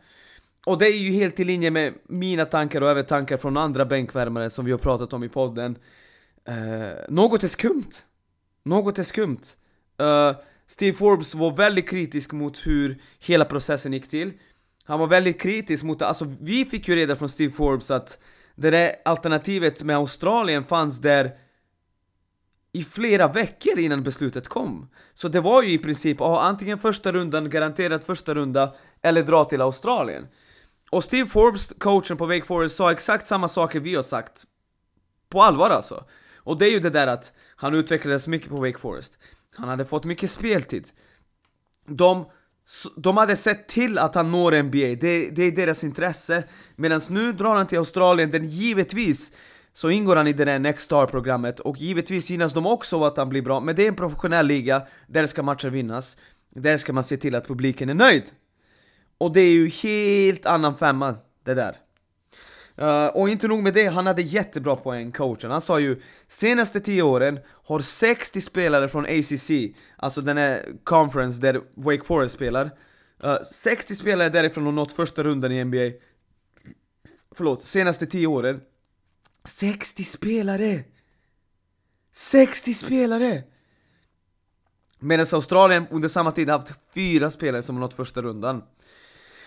Och 0.65 0.77
det 0.77 0.87
är 0.87 0.97
ju 0.97 1.11
helt 1.11 1.39
i 1.39 1.43
linje 1.43 1.71
med 1.71 1.93
mina 2.07 2.45
tankar 2.45 2.81
och 2.81 2.89
även 2.89 3.05
tankar 3.05 3.37
från 3.37 3.57
andra 3.57 3.85
bänkvärmare 3.85 4.49
som 4.49 4.65
vi 4.65 4.71
har 4.71 4.79
pratat 4.79 5.13
om 5.13 5.23
i 5.23 5.29
podden. 5.29 5.77
Uh, 6.49 6.55
något 7.09 7.43
är 7.43 7.47
skumt. 7.47 7.89
Något 8.63 8.99
är 8.99 9.03
skumt. 9.03 9.41
Uh, 10.01 10.35
Steve 10.67 10.97
Forbes 10.97 11.35
var 11.35 11.51
väldigt 11.51 11.89
kritisk 11.89 12.31
mot 12.31 12.67
hur 12.67 13.01
hela 13.19 13.45
processen 13.45 13.93
gick 13.93 14.09
till. 14.09 14.33
Han 14.83 14.99
var 14.99 15.07
väldigt 15.07 15.41
kritisk 15.41 15.83
mot 15.83 15.99
det, 15.99 16.07
alltså 16.07 16.35
vi 16.41 16.65
fick 16.65 16.87
ju 16.87 16.95
reda 16.95 17.15
från 17.15 17.29
Steve 17.29 17.53
Forbes 17.53 17.91
att 17.91 18.19
det 18.55 18.69
där 18.69 18.95
alternativet 19.05 19.83
med 19.83 19.95
Australien 19.95 20.63
fanns 20.63 21.01
där 21.01 21.31
i 22.73 22.83
flera 22.83 23.27
veckor 23.27 23.79
innan 23.79 24.03
beslutet 24.03 24.47
kom. 24.47 24.89
Så 25.13 25.27
det 25.27 25.41
var 25.41 25.63
ju 25.63 25.71
i 25.71 25.77
princip 25.77 26.21
ah, 26.21 26.41
antingen 26.41 26.79
första 26.79 27.11
rundan, 27.11 27.49
garanterat 27.49 28.03
första 28.03 28.33
runda, 28.33 28.73
eller 29.01 29.23
dra 29.23 29.45
till 29.45 29.61
Australien. 29.61 30.27
Och 30.91 31.03
Steve 31.03 31.29
Forbes, 31.29 31.73
coachen 31.79 32.17
på 32.17 32.25
Wake 32.25 32.45
Forest, 32.45 32.75
sa 32.75 32.91
exakt 32.91 33.27
samma 33.27 33.47
saker 33.47 33.79
vi 33.79 33.95
har 33.95 34.03
sagt. 34.03 34.43
På 35.29 35.41
allvar 35.41 35.69
alltså. 35.69 36.05
Och 36.35 36.57
det 36.57 36.65
är 36.65 36.71
ju 36.71 36.79
det 36.79 36.89
där 36.89 37.07
att 37.07 37.33
han 37.55 37.73
utvecklades 37.73 38.27
mycket 38.27 38.49
på 38.49 38.55
Wake 38.55 38.77
Forest. 38.77 39.17
Han 39.55 39.69
hade 39.69 39.85
fått 39.85 40.03
mycket 40.03 40.31
speltid. 40.31 40.87
De, 41.87 42.25
de 42.95 43.17
hade 43.17 43.35
sett 43.35 43.67
till 43.67 43.97
att 43.97 44.15
han 44.15 44.31
når 44.31 44.63
NBA, 44.63 44.77
det, 44.77 45.29
det 45.29 45.43
är 45.43 45.51
deras 45.51 45.83
intresse. 45.83 46.43
Medan 46.75 47.01
nu 47.09 47.33
drar 47.33 47.55
han 47.55 47.67
till 47.67 47.77
Australien, 47.77 48.31
den 48.31 48.49
givetvis 48.49 49.31
så 49.73 49.89
ingår 49.89 50.15
han 50.15 50.27
i 50.27 50.33
det 50.33 50.45
där 50.45 50.59
Next 50.59 50.85
Star-programmet 50.85 51.59
och 51.59 51.77
givetvis 51.77 52.29
gynnas 52.29 52.53
de 52.53 52.65
också 52.65 52.95
av 52.95 53.03
att 53.03 53.17
han 53.17 53.29
blir 53.29 53.41
bra, 53.41 53.59
men 53.59 53.75
det 53.75 53.83
är 53.83 53.87
en 53.87 53.95
professionell 53.95 54.47
liga, 54.47 54.87
där 55.07 55.27
ska 55.27 55.43
matcher 55.43 55.69
vinnas, 55.69 56.17
där 56.55 56.77
ska 56.77 56.93
man 56.93 57.03
se 57.03 57.17
till 57.17 57.35
att 57.35 57.47
publiken 57.47 57.89
är 57.89 57.93
nöjd. 57.93 58.23
Och 59.17 59.33
det 59.33 59.41
är 59.41 59.51
ju 59.51 59.69
helt 59.69 60.45
annan 60.45 60.77
femma, 60.77 61.15
det 61.43 61.53
där. 61.53 61.75
Uh, 62.81 63.05
och 63.05 63.29
inte 63.29 63.47
nog 63.47 63.63
med 63.63 63.73
det, 63.73 63.85
han 63.85 64.07
hade 64.07 64.21
jättebra 64.21 64.75
poäng, 64.75 65.11
coachen. 65.11 65.51
Han 65.51 65.61
sa 65.61 65.79
ju 65.79 66.01
senaste 66.27 66.79
10 66.79 67.01
åren 67.01 67.39
har 67.65 67.79
60 67.79 68.41
spelare 68.41 68.87
från 68.87 69.05
ACC, 69.05 69.51
alltså 69.97 70.21
den 70.21 70.37
här 70.37 70.61
conference 70.83 71.41
där 71.41 71.61
Wake 71.75 72.05
Forest 72.05 72.35
spelar, 72.35 72.71
eh, 73.23 73.29
uh, 73.29 73.41
60 73.41 73.95
spelare 73.95 74.29
därifrån 74.29 74.65
har 74.65 74.71
nått 74.71 74.91
första 74.91 75.23
rundan 75.23 75.51
i 75.51 75.63
NBA. 75.63 75.91
Förlåt, 77.35 77.61
senaste 77.61 78.05
10 78.05 78.27
åren 78.27 78.61
60 79.45 80.03
spelare! 80.03 80.83
60 82.13 82.73
spelare! 82.73 83.43
Medan 84.99 85.25
Australien 85.33 85.87
under 85.91 86.09
samma 86.09 86.31
tid 86.31 86.49
haft 86.49 86.73
fyra 86.93 87.29
spelare 87.29 87.63
som 87.63 87.79
nått 87.79 87.93
första 87.93 88.21
rundan. 88.21 88.63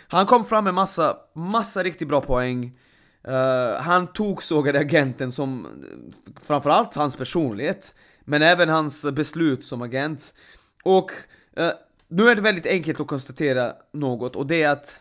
Han 0.08 0.26
kom 0.26 0.44
fram 0.44 0.64
med 0.64 0.74
massa, 0.74 1.16
massa 1.34 1.82
riktigt 1.82 2.08
bra 2.08 2.20
poäng. 2.20 2.78
Uh, 3.28 3.80
han 3.80 4.06
tog 4.06 4.42
sågade 4.42 4.78
agenten 4.78 5.32
som, 5.32 5.66
framförallt 6.42 6.94
hans 6.94 7.16
personlighet, 7.16 7.94
men 8.24 8.42
även 8.42 8.68
hans 8.68 9.12
beslut 9.12 9.64
som 9.64 9.82
agent. 9.82 10.34
Och 10.82 11.10
uh, 11.60 11.70
nu 12.08 12.22
är 12.28 12.34
det 12.34 12.42
väldigt 12.42 12.66
enkelt 12.66 13.00
att 13.00 13.06
konstatera 13.06 13.72
något, 13.92 14.36
och 14.36 14.46
det 14.46 14.62
är 14.62 14.70
att 14.70 15.00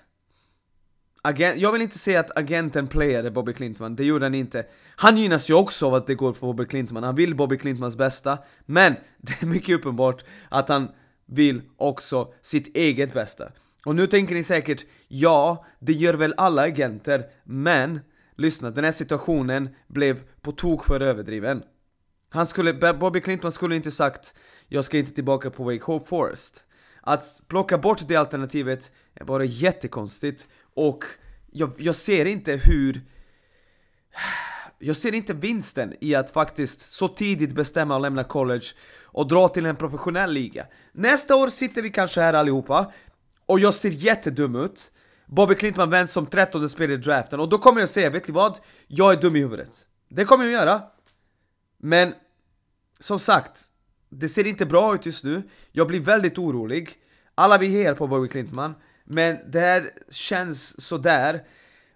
Agent, 1.26 1.58
jag 1.58 1.72
vill 1.72 1.82
inte 1.82 1.98
säga 1.98 2.20
att 2.20 2.38
agenten 2.38 2.88
playade 2.88 3.32
Bobby 3.32 3.54
Clintman, 3.54 3.96
det 3.96 4.06
gjorde 4.06 4.26
han 4.26 4.36
inte. 4.36 4.66
Han 4.96 5.18
gynnas 5.18 5.50
ju 5.50 5.54
också 5.54 5.88
av 5.88 5.94
att 5.94 6.08
det 6.08 6.16
går 6.16 6.34
för 6.34 6.48
Bobby 6.48 6.66
Clintman, 6.66 7.04
han 7.04 7.16
vill 7.16 7.36
Bobby 7.36 7.58
Clintmans 7.58 7.98
bästa, 7.98 8.38
men 8.66 8.96
det 9.18 9.42
är 9.42 9.46
mycket 9.46 9.76
uppenbart 9.76 10.24
att 10.50 10.70
han 10.70 10.90
vill 11.26 11.62
också 11.78 12.34
sitt 12.42 12.78
eget 12.78 13.14
bästa. 13.14 13.52
Och 13.86 13.96
nu 13.96 14.08
tänker 14.08 14.36
ni 14.36 14.44
säkert, 14.44 14.86
ja, 15.08 15.66
det 15.80 15.94
gör 15.94 16.14
väl 16.14 16.34
alla 16.38 16.62
agenter, 16.62 17.24
men 17.44 18.00
lyssna, 18.38 18.72
den 18.72 18.84
här 18.84 18.92
situationen 18.92 19.70
blev 19.88 20.20
på 20.42 20.52
tok 20.52 20.86
för 20.86 21.00
överdriven. 21.00 21.64
Han 22.30 22.48
skulle, 22.48 22.94
Bobby 22.94 23.22
Clintman 23.22 23.52
skulle 23.52 23.76
inte 23.76 23.92
sagt 23.92 24.34
'Jag 24.68 24.86
ska 24.86 24.98
inte 24.98 25.14
tillbaka 25.14 25.50
på 25.50 25.64
Wake 25.64 25.84
Hope 25.84 26.10
Forest' 26.10 26.64
Att 27.06 27.42
plocka 27.48 27.78
bort 27.78 28.08
det 28.08 28.16
alternativet 28.16 28.92
är 29.14 29.26
bara 29.26 29.46
jättekonstigt 29.46 30.48
och 30.76 31.04
jag, 31.52 31.72
jag 31.78 31.96
ser 31.96 32.26
inte 32.26 32.52
hur... 32.52 33.02
Jag 34.80 34.98
ser 34.98 35.14
inte 35.14 35.34
vinsten 35.34 35.94
i 36.02 36.16
att 36.16 36.32
faktiskt 36.32 36.92
så 36.92 37.08
tidigt 37.08 37.56
bestämma 37.56 37.96
att 37.96 38.02
lämna 38.02 38.24
college 38.24 38.66
och 39.06 39.28
dra 39.28 39.48
till 39.48 39.66
en 39.66 39.76
professionell 39.76 40.32
liga. 40.32 40.66
Nästa 40.92 41.36
år 41.36 41.48
sitter 41.48 41.82
vi 41.82 41.90
kanske 41.90 42.22
här 42.22 42.34
allihopa 42.34 42.92
och 43.46 43.60
jag 43.60 43.74
ser 43.74 43.90
jättedum 43.90 44.56
ut. 44.56 44.92
Bobby 45.26 45.56
Klintman 45.56 45.90
vänds 45.90 46.14
som 46.14 46.26
13 46.26 46.70
spelare 46.70 46.94
i 46.94 46.98
draften 46.98 47.40
och 47.40 47.50
då 47.50 47.58
kommer 47.58 47.80
jag 47.80 47.90
säga, 47.90 48.10
vet 48.10 48.28
ni 48.28 48.34
vad? 48.34 48.60
Jag 48.88 49.14
är 49.14 49.22
dum 49.22 49.36
i 49.36 49.40
huvudet. 49.40 49.70
Det 50.10 50.26
kommer 50.26 50.44
jag 50.44 50.54
göra. 50.54 50.82
Men 51.78 52.14
som 53.00 53.20
sagt, 53.20 53.62
det 54.10 54.30
ser 54.30 54.48
inte 54.48 54.66
bra 54.66 54.96
ut 54.96 55.06
just 55.06 55.24
nu. 55.24 55.44
Jag 55.72 55.88
blir 55.88 56.00
väldigt 56.00 56.38
orolig. 56.38 56.90
Alla 57.36 57.58
vi 57.58 57.68
hejar 57.68 57.94
på 57.94 58.08
Bobby 58.08 58.28
Klintman 58.28 58.76
men 59.04 59.52
det 59.52 59.60
här 59.60 59.90
känns 60.10 60.82
sådär. 60.82 61.44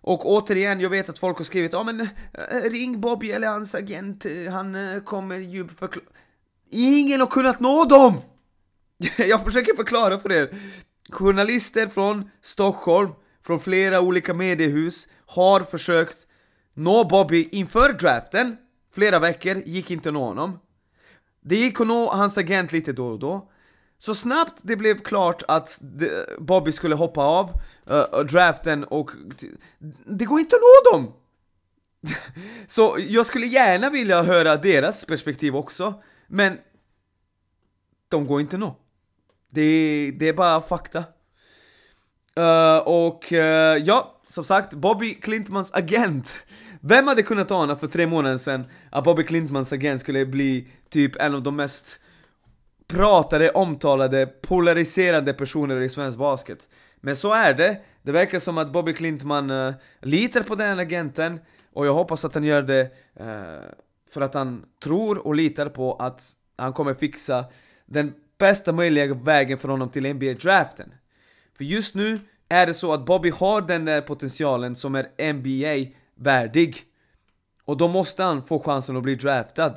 Och 0.02 0.26
återigen, 0.26 0.80
jag 0.80 0.90
vet 0.90 1.10
att 1.10 1.20
folk 1.20 1.38
har 1.38 1.46
skrivit 1.46 1.74
ja 1.74 1.84
men 1.84 2.02
eh, 2.02 2.70
ring 2.72 3.02
Bobby 3.02 3.32
eller 3.32 3.48
hans 3.48 3.76
agent, 3.76 4.26
han 4.50 4.76
eh, 4.76 5.04
kommer 5.04 5.38
ju 5.38 5.68
förklara... 5.68 6.06
Ingen 6.70 7.20
har 7.20 7.28
kunnat 7.28 7.60
nå 7.60 7.86
dem! 7.86 8.22
jag 9.18 9.44
försöker 9.44 9.76
förklara 9.76 10.20
för 10.20 10.32
er. 10.32 10.50
Journalister 11.10 11.88
från 11.88 12.30
Stockholm, 12.42 13.10
från 13.46 13.60
flera 13.60 14.02
olika 14.02 14.34
mediehus, 14.34 15.08
har 15.26 15.60
försökt 15.60 16.28
nå 16.74 17.04
Bobby 17.04 17.50
inför 17.52 17.94
draften. 17.94 18.58
Flera 18.94 19.20
veckor, 19.20 19.56
gick 19.66 19.92
inte 19.92 20.10
att 20.10 20.14
nå 20.14 20.26
honom. 20.26 20.60
Det 21.42 21.56
gick 21.56 21.82
att 21.82 21.88
nå 21.88 22.10
hans 22.12 22.38
agent 22.38 22.72
lite 22.72 22.94
då 22.94 23.08
och 23.08 23.20
då. 23.20 23.52
Så 23.98 24.16
snabbt 24.16 24.62
det 24.64 24.76
blev 24.76 24.98
klart 24.98 25.44
att 25.48 25.82
Bobby 26.40 26.72
skulle 26.72 26.96
hoppa 26.96 27.22
av 27.22 27.62
uh, 27.92 28.20
draften 28.20 28.84
och 28.84 29.12
det 30.06 30.26
går 30.26 30.40
inte 30.40 30.56
att 30.56 30.62
nå 30.62 30.92
dem! 30.92 31.14
Så 32.68 32.98
jag 33.00 33.26
skulle 33.26 33.46
gärna 33.46 33.90
vilja 33.90 34.22
höra 34.24 34.56
deras 34.56 35.06
perspektiv 35.06 35.56
också, 35.56 36.04
men 36.28 36.58
de 38.10 38.28
går 38.28 38.42
inte 38.42 38.56
att 38.56 38.60
nå. 38.60 38.76
Det, 39.50 40.12
det 40.20 40.28
är 40.28 40.34
bara 40.34 40.62
fakta. 40.62 41.04
Uh, 42.40 42.78
och 42.78 43.32
uh, 43.32 43.38
ja, 43.78 44.22
som 44.28 44.44
sagt, 44.44 44.74
Bobby 44.74 45.14
Clintmans 45.14 45.74
agent. 45.74 46.44
Vem 46.82 47.08
hade 47.08 47.24
kunnat 47.24 47.52
ana 47.52 47.76
för 47.76 47.88
tre 47.88 48.08
månader 48.08 48.38
sedan 48.38 48.66
att 48.92 49.04
Bobby 49.04 49.24
Clintmans 49.24 49.74
agent 49.74 50.02
skulle 50.02 50.26
bli 50.26 50.68
typ 50.90 51.16
en 51.16 51.36
av 51.36 51.44
de 51.44 51.56
mest 51.56 52.00
pratade, 52.88 53.50
omtalade, 53.50 54.26
polariserande 54.26 55.34
personer 55.34 55.82
i 55.82 55.90
svensk 55.90 56.18
basket. 56.18 56.70
Men 57.02 57.16
så 57.16 57.34
är 57.34 57.54
det. 57.54 57.82
Det 58.02 58.12
verkar 58.12 58.40
som 58.40 58.58
att 58.58 58.72
Bobby 58.72 58.94
Klintman 58.94 59.52
uh, 59.52 59.74
litar 60.02 60.44
på 60.44 60.56
den 60.56 60.80
agenten 60.80 61.40
och 61.74 61.88
jag 61.88 61.94
hoppas 61.94 62.26
att 62.26 62.34
han 62.34 62.44
gör 62.44 62.62
det 62.62 62.84
uh, 63.22 63.70
för 64.10 64.22
att 64.22 64.34
han 64.34 64.66
tror 64.84 65.28
och 65.28 65.36
litar 65.36 65.70
på 65.70 65.94
att 65.94 66.22
han 66.58 66.74
kommer 66.74 66.94
fixa 66.94 67.46
den 67.86 68.14
bästa 68.38 68.72
möjliga 68.72 69.14
vägen 69.14 69.58
för 69.58 69.68
honom 69.68 69.90
till 69.90 70.14
NBA-draften. 70.14 70.94
För 71.58 71.64
just 71.64 71.96
nu 71.96 72.20
är 72.50 72.68
det 72.68 72.74
så 72.74 72.94
att 72.94 73.06
Bobby 73.06 73.30
har 73.30 73.62
den 73.62 73.86
där 73.86 74.02
potentialen 74.02 74.76
som 74.76 74.96
är 74.96 75.34
NBA-värdig. 75.34 76.84
Och 77.66 77.78
då 77.78 77.88
måste 77.88 78.24
han 78.24 78.44
få 78.44 78.60
chansen 78.60 78.98
att 78.98 79.04
bli 79.04 79.16
draftad. 79.16 79.74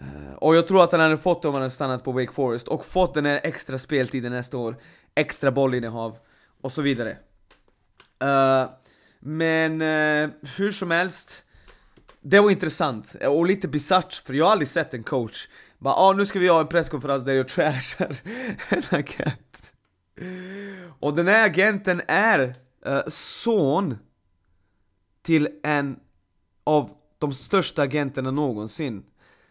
Eh, 0.00 0.34
och 0.34 0.56
jag 0.56 0.66
tror 0.66 0.84
att 0.84 0.92
han 0.92 1.00
hade 1.00 1.18
fått 1.18 1.42
det 1.42 1.48
om 1.48 1.54
han 1.54 1.62
hade 1.62 1.70
stannat 1.70 2.04
på 2.04 2.12
Wake 2.12 2.32
Forest 2.32 2.68
och 2.68 2.84
fått 2.84 3.14
den 3.14 3.26
här 3.26 3.40
extra 3.42 3.78
speltiden 3.78 4.32
nästa 4.32 4.56
år, 4.56 4.76
extra 5.14 5.52
bollinnehav 5.52 6.16
och 6.60 6.72
så 6.72 6.82
vidare. 6.82 7.16
Uh, 8.24 8.70
men 9.20 9.82
uh, 9.82 10.30
hur 10.58 10.72
som 10.72 10.90
helst, 10.90 11.44
det 12.20 12.40
var 12.40 12.50
intressant 12.50 13.16
och 13.28 13.46
lite 13.46 13.68
bisarrt 13.68 14.12
för 14.12 14.34
jag 14.34 14.44
har 14.44 14.52
aldrig 14.52 14.68
sett 14.68 14.94
en 14.94 15.02
coach 15.02 15.48
bara 15.78 15.94
ah, 15.94 16.12
nu 16.12 16.26
ska 16.26 16.38
vi 16.38 16.48
ha 16.48 16.60
en 16.60 16.66
presskonferens 16.66 17.24
där 17.24 17.34
jag 17.34 17.48
trashar 17.48 18.16
en 18.68 18.82
agent. 18.90 19.74
Och 21.00 21.14
den 21.14 21.28
här 21.28 21.46
agenten 21.46 22.02
är 22.08 22.54
uh, 22.86 23.02
son 23.08 23.98
till 25.22 25.48
en 25.62 25.96
av 26.64 26.90
de 27.18 27.32
största 27.32 27.82
agenterna 27.82 28.30
någonsin. 28.30 29.04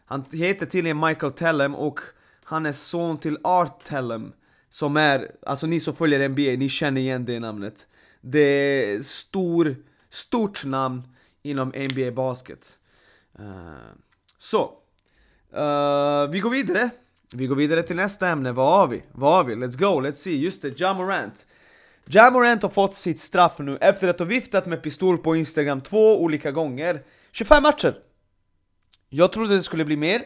Han 0.08 0.26
heter 0.34 0.66
tydligen 0.66 1.00
Michael 1.00 1.32
Tellem 1.32 1.76
och 1.76 2.00
han 2.44 2.66
är 2.66 2.72
son 2.72 3.18
till 3.18 3.38
Art 3.44 3.84
Tellem 3.84 4.34
Som 4.70 4.98
är, 4.98 5.32
alltså 5.46 5.68
ni 5.68 5.80
som 5.80 5.96
följer 5.96 6.30
NBA, 6.30 6.42
ni 6.42 6.70
känner 6.70 7.02
igen 7.02 7.26
det 7.26 7.40
namnet. 7.40 7.88
Det 8.22 8.40
är 8.40 9.02
stor, 9.02 9.76
stort 10.10 10.66
namn 10.66 11.04
inom 11.44 11.68
NBA 11.68 12.12
Basket. 12.12 12.80
Uh, 13.40 13.46
Så 14.38 14.64
uh, 15.54 16.32
Vi 16.32 16.40
går 16.40 16.50
vidare. 16.50 16.90
Vi 17.34 17.48
går 17.48 17.56
vidare 17.56 17.84
till 17.84 17.96
nästa 17.96 18.28
ämne, 18.28 18.52
vad 18.52 18.80
har 18.80 18.88
vi? 18.88 19.04
Vad 19.12 19.34
har 19.34 19.44
vi? 19.44 19.56
Let's 19.56 19.78
go, 19.78 20.02
let's 20.02 20.14
see, 20.14 20.36
just 20.36 20.62
det, 20.62 20.80
Jamorant 20.80 21.46
Jamorant 22.06 22.64
har 22.64 22.70
fått 22.70 22.94
sitt 22.94 23.20
straff 23.20 23.60
nu 23.60 23.78
efter 23.82 24.08
att 24.08 24.20
ha 24.20 24.26
viftat 24.26 24.66
med 24.66 24.84
pistol 24.84 25.18
på 25.18 25.36
Instagram 25.36 25.82
två 25.82 26.22
olika 26.22 26.52
gånger. 26.52 27.04
25 27.32 27.64
matcher! 27.64 28.07
Jag 29.10 29.32
trodde 29.32 29.56
det 29.56 29.62
skulle 29.62 29.86
bli 29.86 29.98
mer. 29.98 30.24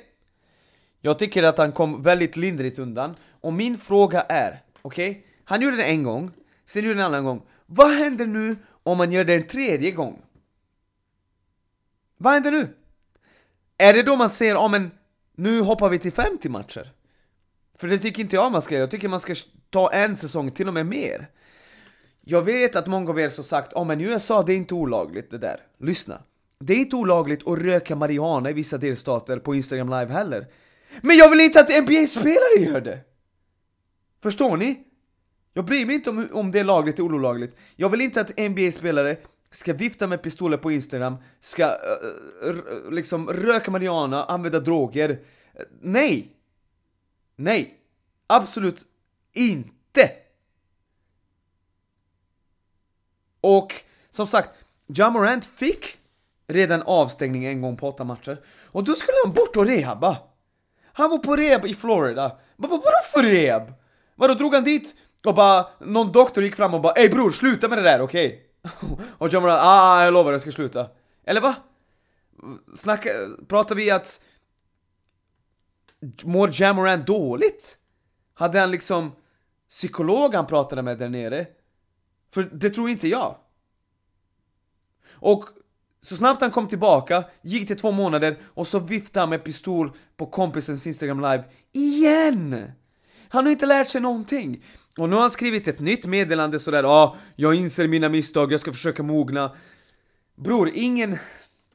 Jag 1.01 1.19
tycker 1.19 1.43
att 1.43 1.57
han 1.57 1.71
kom 1.71 2.01
väldigt 2.01 2.35
lindrigt 2.35 2.79
undan. 2.79 3.15
Och 3.41 3.53
min 3.53 3.77
fråga 3.77 4.21
är, 4.21 4.63
okej? 4.81 5.09
Okay? 5.09 5.23
Han 5.43 5.61
gjorde 5.61 5.77
det 5.77 5.83
en 5.83 6.03
gång, 6.03 6.31
sen 6.65 6.83
gjorde 6.83 6.95
det 6.95 7.01
en 7.01 7.05
annan 7.05 7.25
gång. 7.25 7.41
Vad 7.65 7.91
händer 7.91 8.25
nu 8.25 8.55
om 8.83 8.97
man 8.97 9.11
gör 9.11 9.23
det 9.23 9.35
en 9.35 9.47
tredje 9.47 9.91
gång? 9.91 10.21
Vad 12.17 12.33
händer 12.33 12.51
nu? 12.51 12.75
Är 13.77 13.93
det 13.93 14.03
då 14.03 14.15
man 14.15 14.29
säger, 14.29 14.55
ja 14.55 14.65
oh, 14.65 14.71
men 14.71 14.91
nu 15.35 15.61
hoppar 15.61 15.89
vi 15.89 15.99
till 15.99 16.11
50 16.11 16.49
matcher? 16.49 16.91
För 17.77 17.87
det 17.87 17.99
tycker 17.99 18.21
inte 18.21 18.35
jag 18.35 18.51
man 18.51 18.61
ska 18.61 18.73
göra, 18.75 18.83
jag 18.83 18.91
tycker 18.91 19.09
man 19.09 19.19
ska 19.19 19.35
ta 19.69 19.91
en 19.93 20.15
säsong, 20.15 20.51
till 20.51 20.67
och 20.67 20.73
med 20.73 20.85
mer. 20.85 21.27
Jag 22.21 22.41
vet 22.41 22.75
att 22.75 22.87
många 22.87 23.09
av 23.09 23.19
er 23.19 23.23
har 23.23 23.29
sagt, 23.29 23.71
ja 23.75 23.81
oh, 23.81 23.87
men 23.87 24.01
i 24.01 24.03
USA 24.03 24.43
det 24.43 24.53
är 24.53 24.57
inte 24.57 24.73
olagligt 24.73 25.31
det 25.31 25.37
där. 25.37 25.61
Lyssna. 25.79 26.21
Det 26.61 26.73
är 26.73 26.77
inte 26.77 26.95
olagligt 26.95 27.47
att 27.47 27.59
röka 27.59 27.95
marijuana 27.95 28.49
i 28.49 28.53
vissa 28.53 28.77
delstater 28.77 29.39
på 29.39 29.55
Instagram 29.55 29.89
live 29.89 30.13
heller. 30.13 30.47
Men 31.01 31.17
jag 31.17 31.29
vill 31.29 31.39
inte 31.39 31.59
att 31.59 31.83
NBA-spelare 31.83 32.59
gör 32.59 32.81
det! 32.81 32.99
Förstår 34.23 34.57
ni? 34.57 34.79
Jag 35.53 35.65
bryr 35.65 35.85
mig 35.85 35.95
inte 35.95 36.09
om, 36.09 36.27
om 36.31 36.51
det 36.51 36.59
är 36.59 36.63
lagligt 36.63 36.99
eller 36.99 37.13
olagligt. 37.13 37.55
Jag 37.75 37.89
vill 37.89 38.01
inte 38.01 38.21
att 38.21 38.37
NBA-spelare 38.37 39.17
ska 39.51 39.73
vifta 39.73 40.07
med 40.07 40.21
pistoler 40.21 40.57
på 40.57 40.71
Instagram, 40.71 41.17
ska 41.39 41.65
uh, 41.65 42.91
liksom 42.91 43.29
röka 43.29 43.71
marijuana, 43.71 44.23
använda 44.23 44.59
droger. 44.59 45.19
Nej! 45.81 46.35
Nej! 47.35 47.77
Absolut 48.27 48.81
inte! 49.33 50.11
Och 53.41 53.73
som 54.09 54.27
sagt, 54.27 54.49
Jamorant 54.87 55.45
fick 55.45 55.97
redan 56.53 56.81
avstängning 56.85 57.45
en 57.45 57.61
gång 57.61 57.77
på 57.77 57.89
åtta 57.89 58.03
matcher. 58.03 58.41
Och 58.71 58.83
då 58.83 58.93
skulle 58.93 59.17
han 59.25 59.33
bort 59.33 59.57
och 59.57 59.65
rehabba! 59.65 60.17
Han 60.93 61.09
var 61.09 61.17
på 61.17 61.35
rehab 61.35 61.65
i 61.65 61.75
Florida. 61.75 62.37
Vadå 62.55 62.81
för 63.13 63.23
rehab? 63.23 63.73
Vadå, 64.15 64.33
drog 64.33 64.53
han 64.53 64.63
dit 64.63 64.95
och 65.25 65.35
bara, 65.35 65.67
någon 65.79 66.11
doktor 66.11 66.43
gick 66.43 66.55
fram 66.55 66.73
och 66.73 66.81
bara 66.81 66.93
Ey 66.93 67.09
bror, 67.09 67.31
sluta 67.31 67.69
med 67.69 67.77
det 67.77 67.83
där, 67.83 68.01
okej? 68.01 68.45
Okay? 68.63 69.05
och 69.17 69.29
John 69.29 69.43
Moran, 69.43 69.59
ah 69.61 70.03
jag 70.03 70.13
lovar 70.13 70.31
jag 70.31 70.41
ska 70.41 70.51
sluta. 70.51 70.89
Eller 71.25 71.41
va? 71.41 71.55
Snacka, 72.75 73.09
pratar 73.47 73.75
vi 73.75 73.91
att 73.91 74.21
mår 76.23 76.61
Jamoran 76.61 77.05
dåligt? 77.05 77.77
Hade 78.33 78.59
han 78.59 78.71
liksom 78.71 79.11
psykolog 79.69 80.35
han 80.35 80.47
pratade 80.47 80.81
med 80.81 80.97
där 80.97 81.09
nere? 81.09 81.47
För 82.33 82.43
det 82.43 82.69
tror 82.69 82.89
inte 82.89 83.07
jag. 83.07 83.35
Och 85.13 85.45
så 86.05 86.15
snabbt 86.15 86.41
han 86.41 86.51
kom 86.51 86.67
tillbaka, 86.67 87.23
gick 87.41 87.67
till 87.67 87.77
två 87.77 87.91
månader 87.91 88.37
och 88.45 88.67
så 88.67 88.79
viftade 88.79 89.19
han 89.19 89.29
med 89.29 89.43
pistol 89.43 89.91
på 90.17 90.25
kompisens 90.25 90.87
Instagram 90.87 91.19
live 91.19 91.43
igen! 91.73 92.71
Han 93.29 93.45
har 93.45 93.51
inte 93.51 93.65
lärt 93.65 93.89
sig 93.89 94.01
någonting. 94.01 94.63
Och 94.97 95.09
nu 95.09 95.15
har 95.15 95.21
han 95.21 95.31
skrivit 95.31 95.67
ett 95.67 95.79
nytt 95.79 96.05
meddelande 96.05 96.59
sådär, 96.59 96.83
ja, 96.83 96.89
ah, 96.89 97.15
jag 97.35 97.55
inser 97.55 97.87
mina 97.87 98.09
misstag, 98.09 98.51
jag 98.51 98.59
ska 98.59 98.73
försöka 98.73 99.03
mogna. 99.03 99.55
Bror, 100.35 100.71
ingen, 100.73 101.17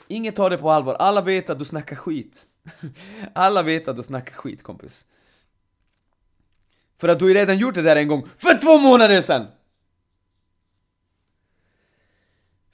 ingen 0.08 0.32
tar 0.32 0.50
det 0.50 0.58
på 0.58 0.70
allvar. 0.70 0.94
Alla 0.94 1.22
vet 1.22 1.50
att 1.50 1.58
du 1.58 1.64
snackar 1.64 1.96
skit. 1.96 2.42
Alla 3.32 3.62
vet 3.62 3.88
att 3.88 3.96
du 3.96 4.02
snackar 4.02 4.34
skit 4.34 4.62
kompis. 4.62 5.06
För 7.00 7.08
att 7.08 7.18
du 7.18 7.24
har 7.24 7.34
redan 7.34 7.58
gjort 7.58 7.74
det 7.74 7.82
där 7.82 7.96
en 7.96 8.08
gång, 8.08 8.28
för 8.38 8.58
två 8.58 8.78
månader 8.78 9.22
sedan! 9.22 9.46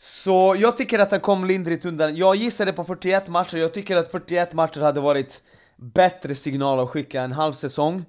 Så 0.05 0.57
jag 0.59 0.77
tycker 0.77 0.99
att 0.99 1.11
han 1.11 1.21
kom 1.21 1.45
lindrigt 1.45 1.85
undan. 1.85 2.17
Jag 2.17 2.37
gissade 2.37 2.73
på 2.73 2.85
41 2.85 3.29
matcher, 3.29 3.57
jag 3.57 3.75
tycker 3.75 3.97
att 3.97 4.11
41 4.11 4.53
matcher 4.53 4.81
hade 4.81 5.01
varit 5.01 5.43
bättre 5.77 6.35
signal 6.35 6.81
att 6.81 6.89
skicka 6.89 7.23
en 7.23 7.33
halv 7.33 7.53
säsong. 7.53 8.05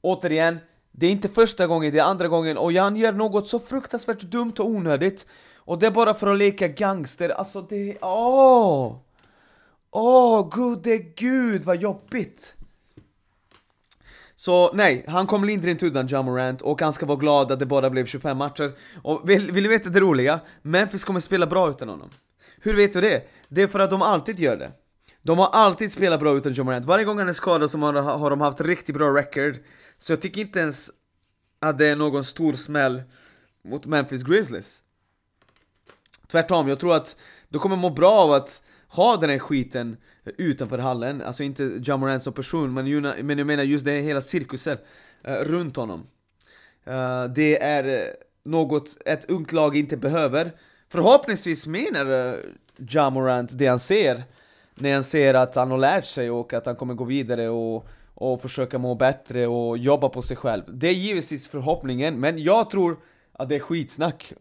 Återigen, 0.00 0.58
det 0.92 1.06
är 1.06 1.10
inte 1.10 1.28
första 1.28 1.66
gången, 1.66 1.92
det 1.92 1.98
är 1.98 2.04
andra 2.04 2.28
gången 2.28 2.58
och 2.58 2.72
han 2.72 2.96
gör 2.96 3.12
något 3.12 3.48
så 3.48 3.58
fruktansvärt 3.58 4.20
dumt 4.20 4.52
och 4.58 4.66
onödigt. 4.66 5.26
Och 5.56 5.78
det 5.78 5.86
är 5.86 5.90
bara 5.90 6.14
för 6.14 6.32
att 6.32 6.38
leka 6.38 6.68
gangster, 6.68 7.28
alltså 7.28 7.62
det... 7.62 7.96
Åh! 8.00 8.96
Åh, 9.90 10.48
gode 10.48 10.98
gud 10.98 11.64
vad 11.64 11.76
jobbigt! 11.76 12.53
Så 14.44 14.70
nej, 14.74 15.04
han 15.08 15.26
kom 15.26 15.44
lindrigt 15.44 15.82
undan 15.82 16.06
John 16.06 16.24
Morant 16.24 16.62
och 16.62 16.80
han 16.80 16.92
ska 16.92 17.06
vara 17.06 17.18
glad 17.18 17.52
att 17.52 17.58
det 17.58 17.66
bara 17.66 17.90
blev 17.90 18.06
25 18.06 18.38
matcher. 18.38 18.72
Och 19.02 19.30
vill, 19.30 19.52
vill 19.52 19.62
du 19.62 19.68
veta 19.70 19.88
det 19.88 20.00
roliga? 20.00 20.40
Memphis 20.62 21.04
kommer 21.04 21.20
spela 21.20 21.46
bra 21.46 21.70
utan 21.70 21.88
honom. 21.88 22.10
Hur 22.60 22.76
vet 22.76 22.92
du 22.92 23.00
det? 23.00 23.22
Det 23.48 23.62
är 23.62 23.66
för 23.66 23.78
att 23.78 23.90
de 23.90 24.02
alltid 24.02 24.40
gör 24.40 24.56
det. 24.56 24.72
De 25.22 25.38
har 25.38 25.46
alltid 25.52 25.92
spelat 25.92 26.20
bra 26.20 26.36
utan 26.36 26.52
John 26.52 26.66
Morant. 26.66 26.86
Varje 26.86 27.04
gång 27.04 27.18
han 27.18 27.28
är 27.28 27.32
skadad 27.32 27.70
så 27.70 27.78
har, 27.78 27.92
har 27.92 28.30
de 28.30 28.40
haft 28.40 28.60
riktigt 28.60 28.94
bra 28.94 29.16
record. 29.16 29.56
Så 29.98 30.12
jag 30.12 30.20
tycker 30.20 30.40
inte 30.40 30.60
ens 30.60 30.90
att 31.60 31.78
det 31.78 31.86
är 31.86 31.96
någon 31.96 32.24
stor 32.24 32.52
smäll 32.52 33.02
mot 33.68 33.86
Memphis 33.86 34.22
Grizzlies. 34.22 34.82
Tvärtom, 36.26 36.68
jag 36.68 36.80
tror 36.80 36.94
att 36.96 37.16
de 37.48 37.58
kommer 37.58 37.76
må 37.76 37.90
bra 37.90 38.12
av 38.12 38.32
att 38.32 38.62
ha 38.96 39.16
den 39.16 39.30
här 39.30 39.38
skiten 39.38 39.96
utanför 40.24 40.78
hallen, 40.78 41.22
alltså 41.22 41.42
inte 41.42 41.80
Jamorant 41.82 42.22
som 42.22 42.32
person, 42.32 42.74
men, 42.74 43.00
men 43.26 43.38
jag 43.38 43.46
menar 43.46 43.62
just 43.62 43.84
det 43.84 44.00
hela 44.00 44.20
cirkusen 44.20 44.78
uh, 45.28 45.34
eh, 45.34 45.44
runt 45.44 45.76
honom. 45.76 46.06
Uh, 46.88 47.24
det 47.34 47.62
är 47.62 48.06
eh, 48.06 48.12
något 48.44 48.96
ett 49.06 49.30
ungt 49.30 49.52
lag 49.52 49.76
inte 49.76 49.96
behöver. 49.96 50.52
Förhoppningsvis 50.88 51.66
menar 51.66 52.10
uh, 52.10 52.34
Jamorant 52.76 53.58
det 53.58 53.66
han 53.66 53.78
ser, 53.78 54.22
när 54.74 54.94
han 54.94 55.04
ser 55.04 55.34
att 55.34 55.54
han 55.54 55.70
har 55.70 55.78
lärt 55.78 56.04
sig 56.04 56.30
och 56.30 56.52
att 56.52 56.66
han 56.66 56.76
kommer 56.76 56.94
gå 56.94 57.04
vidare 57.04 57.48
och, 57.48 57.88
och 58.14 58.42
försöka 58.42 58.78
må 58.78 58.94
bättre 58.94 59.46
och 59.46 59.78
jobba 59.78 60.08
på 60.08 60.22
sig 60.22 60.36
själv. 60.36 60.62
Det 60.68 60.88
är 60.88 60.92
givetvis 60.92 61.48
förhoppningen, 61.48 62.20
men 62.20 62.42
jag 62.42 62.70
tror 62.70 62.96
att 63.32 63.48
det 63.48 63.54
är 63.54 63.60
skitsnack. 63.60 64.32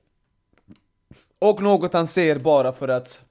Och 1.40 1.62
något 1.62 1.94
han 1.94 2.08
ser 2.08 2.40
bara 2.40 2.74
för 2.74 2.88
att 2.88 3.24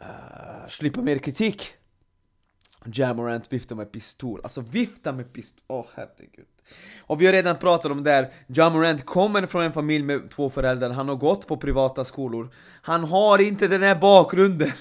Eh, 0.00 0.06
uh, 0.06 0.68
slippa 0.68 1.02
mer 1.02 1.18
kritik. 1.18 1.74
Jamorant 2.86 3.52
viftar 3.52 3.76
med 3.76 3.92
pistol, 3.92 4.40
alltså 4.42 4.60
vifta 4.60 5.12
med 5.12 5.32
pistol, 5.32 5.62
åh 5.68 5.80
oh, 5.80 5.86
herregud. 5.94 6.46
Och 7.00 7.20
vi 7.20 7.26
har 7.26 7.32
redan 7.32 7.58
pratat 7.58 7.92
om 7.92 8.02
det 8.02 8.10
här, 8.10 8.32
Jamorant 8.46 9.06
kommer 9.06 9.46
från 9.46 9.62
en 9.62 9.72
familj 9.72 10.04
med 10.04 10.30
två 10.30 10.50
föräldrar, 10.50 10.90
han 10.90 11.08
har 11.08 11.16
gått 11.16 11.46
på 11.46 11.56
privata 11.56 12.04
skolor. 12.04 12.54
Han 12.82 13.04
har 13.04 13.42
inte 13.42 13.68
den 13.68 13.82
här 13.82 13.94
bakgrunden. 13.94 14.72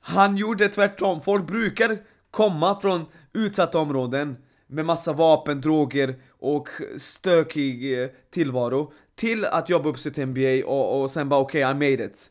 Han 0.00 0.36
gjorde 0.36 0.68
tvärtom, 0.68 1.22
folk 1.22 1.46
brukar 1.46 1.98
komma 2.30 2.80
från 2.80 3.04
utsatta 3.32 3.78
områden 3.78 4.36
med 4.66 4.84
massa 4.84 5.12
vapen, 5.12 5.60
droger 5.60 6.14
och 6.28 6.68
stökig 6.98 8.02
eh, 8.02 8.08
tillvaro 8.30 8.92
till 9.14 9.44
att 9.44 9.68
jobba 9.68 9.88
upp 9.88 9.98
sig 9.98 10.12
till 10.12 10.26
NBA 10.26 10.66
och, 10.66 11.02
och 11.02 11.10
sen 11.10 11.28
bara 11.28 11.40
okej, 11.40 11.64
okay, 11.64 11.70
I 11.70 11.74
made 11.74 12.04
it. 12.04 12.30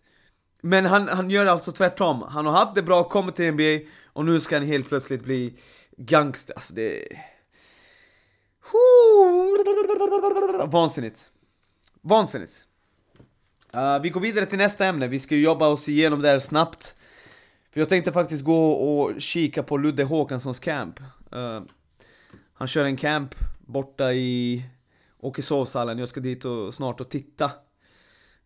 Men 0.66 0.86
han, 0.86 1.08
han 1.08 1.30
gör 1.30 1.46
alltså 1.46 1.72
tvärtom. 1.72 2.22
Han 2.22 2.46
har 2.46 2.54
haft 2.54 2.76
det 2.76 2.82
bra, 2.82 3.04
kommit 3.04 3.36
till 3.36 3.52
NBA 3.52 3.90
och 4.06 4.26
nu 4.26 4.40
ska 4.40 4.56
han 4.56 4.66
helt 4.66 4.88
plötsligt 4.88 5.24
bli 5.24 5.54
gangster. 5.98 6.54
Alltså 6.54 6.74
det... 6.74 7.08
Vansinnigt. 10.72 11.30
Vansinnigt. 12.02 12.66
Uh, 13.76 14.00
vi 14.02 14.10
går 14.10 14.22
vidare 14.22 14.46
till 14.46 14.58
nästa 14.58 14.86
ämne, 14.86 15.08
vi 15.08 15.20
ska 15.20 15.36
ju 15.36 15.44
jobba 15.44 15.68
oss 15.68 15.90
igenom 15.90 16.22
det 16.22 16.28
här 16.28 16.40
snabbt. 16.40 16.96
För 17.74 17.80
jag 17.80 17.90
tänkte 17.90 18.12
faktiskt 18.12 18.44
gå 18.44 18.70
och 18.70 19.22
kika 19.22 19.64
på 19.64 19.78
Ludde 19.78 20.04
Håkanssons 20.04 20.60
camp. 20.60 21.00
Uh, 21.36 21.62
han 22.54 22.68
kör 22.68 22.86
en 22.86 22.98
camp 22.98 23.36
borta 23.60 24.14
i 24.14 24.64
Åkeshovshallen, 25.20 26.00
jag 26.00 26.10
ska 26.10 26.20
dit 26.20 26.46
och 26.46 26.74
snart 26.74 27.02
och 27.02 27.10
titta. 27.10 27.52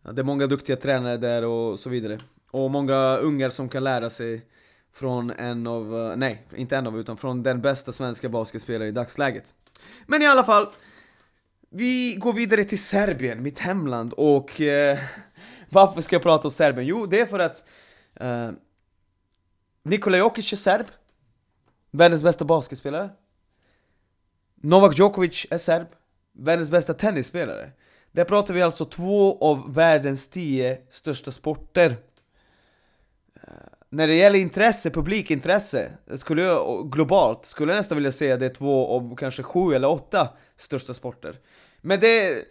Det 0.02 0.20
är 0.20 0.24
många 0.24 0.46
duktiga 0.46 0.76
tränare 0.76 1.16
där 1.16 1.44
och 1.44 1.78
så 1.78 1.90
vidare. 1.90 2.18
Och 2.50 2.70
många 2.70 3.16
ungar 3.16 3.50
som 3.50 3.68
kan 3.68 3.84
lära 3.84 4.10
sig 4.10 4.46
från 4.92 5.30
en 5.30 5.66
av, 5.66 6.14
nej, 6.16 6.46
inte 6.54 6.76
en 6.76 6.86
av, 6.86 6.98
utan 6.98 7.16
från 7.16 7.42
den 7.42 7.60
bästa 7.60 7.92
svenska 7.92 8.28
basketspelaren 8.28 8.88
i 8.88 8.92
dagsläget. 8.92 9.54
Men 10.06 10.22
i 10.22 10.26
alla 10.26 10.44
fall, 10.44 10.66
vi 11.70 12.14
går 12.14 12.32
vidare 12.32 12.64
till 12.64 12.82
Serbien, 12.82 13.42
mitt 13.42 13.58
hemland, 13.58 14.12
och 14.12 14.60
eh, 14.60 14.98
varför 15.70 16.02
ska 16.02 16.14
jag 16.14 16.22
prata 16.22 16.48
om 16.48 16.52
Serbien? 16.52 16.86
Jo, 16.86 17.06
det 17.06 17.20
är 17.20 17.26
för 17.26 17.38
att 17.38 17.64
eh, 18.14 18.50
Nikola 19.82 20.18
Jokic 20.18 20.52
är 20.52 20.56
serb, 20.56 20.86
världens 21.90 22.22
bästa 22.22 22.44
basketspelare. 22.44 23.10
Novak 24.62 24.98
Djokovic 24.98 25.46
är 25.50 25.58
serb, 25.58 25.86
världens 26.32 26.70
bästa 26.70 26.94
tennisspelare. 26.94 27.70
Där 28.12 28.24
pratar 28.24 28.54
vi 28.54 28.62
alltså 28.62 28.84
två 28.84 29.38
av 29.40 29.74
världens 29.74 30.28
tio 30.28 30.78
största 30.90 31.30
sporter. 31.30 31.96
Eh, 33.34 33.52
när 33.90 34.06
det 34.06 34.14
gäller 34.14 34.38
intresse, 34.38 34.90
publikintresse, 34.90 35.92
skulle 36.16 36.42
jag, 36.42 36.92
globalt, 36.92 37.44
skulle 37.44 37.72
jag 37.72 37.76
nästan 37.76 37.96
vilja 37.96 38.12
säga 38.12 38.36
det 38.36 38.46
är 38.46 38.54
två 38.54 38.88
av 38.88 39.16
kanske 39.16 39.42
sju 39.42 39.74
eller 39.74 39.88
åtta 39.88 40.28
största 40.56 40.94
sporter. 40.94 41.36
Men 41.80 42.00
det... 42.00 42.44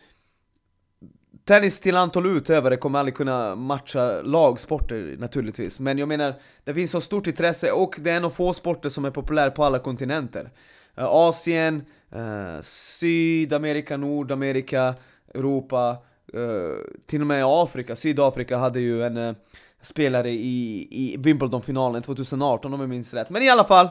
Tennis 1.45 1.81
till 1.81 1.95
antal 1.95 2.25
utövare 2.25 2.77
kommer 2.77 2.99
aldrig 2.99 3.15
kunna 3.15 3.55
matcha 3.55 4.21
lagsporter 4.21 5.15
naturligtvis, 5.19 5.79
men 5.79 5.97
jag 5.97 6.07
menar, 6.07 6.33
det 6.63 6.73
finns 6.73 6.91
så 6.91 7.01
stort 7.01 7.27
intresse 7.27 7.71
och 7.71 7.95
det 7.99 8.11
är 8.11 8.17
en 8.17 8.25
av 8.25 8.29
få 8.29 8.53
sporter 8.53 8.89
som 8.89 9.05
är 9.05 9.11
populär 9.11 9.49
på 9.49 9.63
alla 9.63 9.79
kontinenter. 9.79 10.51
Eh, 10.97 11.05
Asien, 11.05 11.85
eh, 12.11 12.61
Sydamerika, 12.61 13.97
Nordamerika, 13.97 14.95
Europa, 15.33 15.97
eh, 16.33 16.93
till 17.05 17.21
och 17.21 17.27
med 17.27 17.43
Afrika, 17.45 17.95
Sydafrika 17.95 18.57
hade 18.57 18.79
ju 18.79 19.03
en 19.03 19.17
eh, 19.17 19.35
spelare 19.81 20.29
i, 20.29 20.87
i 20.91 21.17
Wimbledon-finalen 21.17 22.01
2018 22.01 22.73
om 22.73 22.79
jag 22.79 22.89
minns 22.89 23.13
rätt. 23.13 23.29
Men 23.29 23.41
i 23.41 23.49
alla 23.49 23.63
fall! 23.63 23.89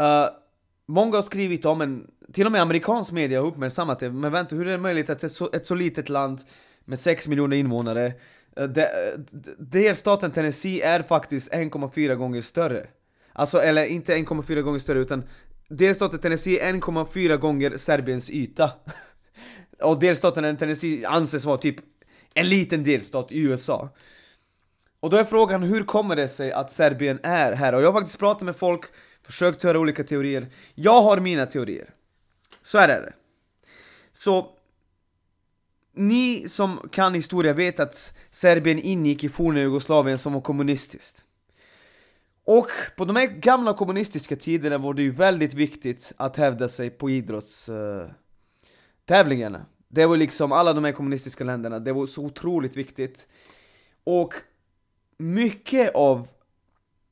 Uh, 0.00 0.26
många 0.86 1.16
har 1.16 1.22
skrivit 1.22 1.64
om 1.64 1.80
en, 1.80 2.10
till 2.32 2.46
och 2.46 2.52
med 2.52 2.62
amerikansk 2.62 3.12
media 3.12 3.40
har 3.40 3.46
uppmärksammat 3.46 4.00
det, 4.00 4.10
men 4.10 4.32
vänta, 4.32 4.56
hur 4.56 4.66
är 4.66 4.70
det 4.70 4.78
möjligt 4.78 5.10
att 5.10 5.24
ett 5.24 5.32
så, 5.32 5.50
ett 5.52 5.66
så 5.66 5.74
litet 5.74 6.08
land 6.08 6.40
med 6.84 6.98
6 6.98 7.28
miljoner 7.28 7.56
invånare, 7.56 8.12
de, 8.54 8.86
delstaten 9.58 10.30
Tennessee 10.30 10.82
är 10.82 11.02
faktiskt 11.02 11.52
1,4 11.52 12.14
gånger 12.14 12.40
större. 12.40 12.86
Alltså, 13.32 13.58
eller 13.58 13.86
inte 13.86 14.16
1,4 14.16 14.60
gånger 14.60 14.78
större 14.78 14.98
utan 14.98 15.24
delstaten 15.68 16.20
Tennessee 16.20 16.60
är 16.60 16.72
1,4 16.72 17.36
gånger 17.36 17.76
Serbiens 17.76 18.30
yta. 18.30 18.70
och 19.84 19.98
delstaten 19.98 20.56
Tennessee 20.56 21.06
anses 21.06 21.44
vara 21.44 21.56
typ 21.56 21.76
en 22.34 22.48
liten 22.48 22.84
delstat 22.84 23.32
i 23.32 23.40
USA. 23.40 23.88
Och 25.00 25.10
då 25.10 25.16
är 25.16 25.24
frågan, 25.24 25.62
hur 25.62 25.84
kommer 25.84 26.16
det 26.16 26.28
sig 26.28 26.52
att 26.52 26.70
Serbien 26.70 27.20
är 27.22 27.52
här? 27.52 27.74
Och 27.74 27.82
jag 27.82 27.92
har 27.92 28.00
faktiskt 28.00 28.18
pratat 28.18 28.42
med 28.42 28.56
folk, 28.56 28.84
försökt 29.22 29.62
höra 29.62 29.78
olika 29.78 30.04
teorier. 30.04 30.46
Jag 30.74 31.02
har 31.02 31.20
mina 31.20 31.46
teorier. 31.46 31.90
Så 32.62 32.78
här 32.78 32.88
är 32.88 33.00
det. 33.00 33.12
Så, 34.12 34.50
ni 35.94 36.48
som 36.48 36.88
kan 36.92 37.14
historia 37.14 37.52
vet 37.52 37.80
att 37.80 38.14
Serbien 38.30 38.78
ingick 38.78 39.24
i 39.24 39.28
forna 39.28 39.60
Jugoslavien 39.60 40.18
som 40.18 40.32
var 40.32 40.40
kommunistiskt. 40.40 41.24
Och 42.44 42.68
på 42.96 43.04
de 43.04 43.16
här 43.16 43.26
gamla 43.26 43.74
kommunistiska 43.74 44.36
tiderna 44.36 44.78
var 44.78 44.94
det 44.94 45.02
ju 45.02 45.10
väldigt 45.10 45.54
viktigt 45.54 46.12
att 46.16 46.36
hävda 46.36 46.68
sig 46.68 46.90
på 46.90 47.10
idrottstävlingarna. 47.10 49.58
Eh, 49.58 49.64
det 49.94 50.06
var 50.06 50.16
liksom, 50.16 50.52
alla 50.52 50.72
de 50.72 50.84
här 50.84 50.92
kommunistiska 50.92 51.44
länderna, 51.44 51.78
det 51.78 51.92
var 51.92 52.06
så 52.06 52.24
otroligt 52.24 52.76
viktigt. 52.76 53.26
Och 54.04 54.34
mycket 55.18 55.94
av 55.94 56.28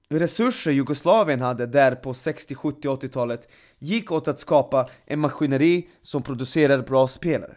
resurser 0.09 0.71
Jugoslavien 0.71 1.41
hade 1.41 1.67
där 1.67 1.95
på 1.95 2.15
60, 2.15 2.55
70, 2.55 2.89
80-talet 2.89 3.49
gick 3.79 4.13
åt 4.13 4.29
att 4.29 4.39
skapa 4.39 4.89
en 5.05 5.21
maskineri 5.21 5.89
som 6.01 6.23
producerade 6.23 6.83
bra 6.83 7.07
spelare. 7.07 7.57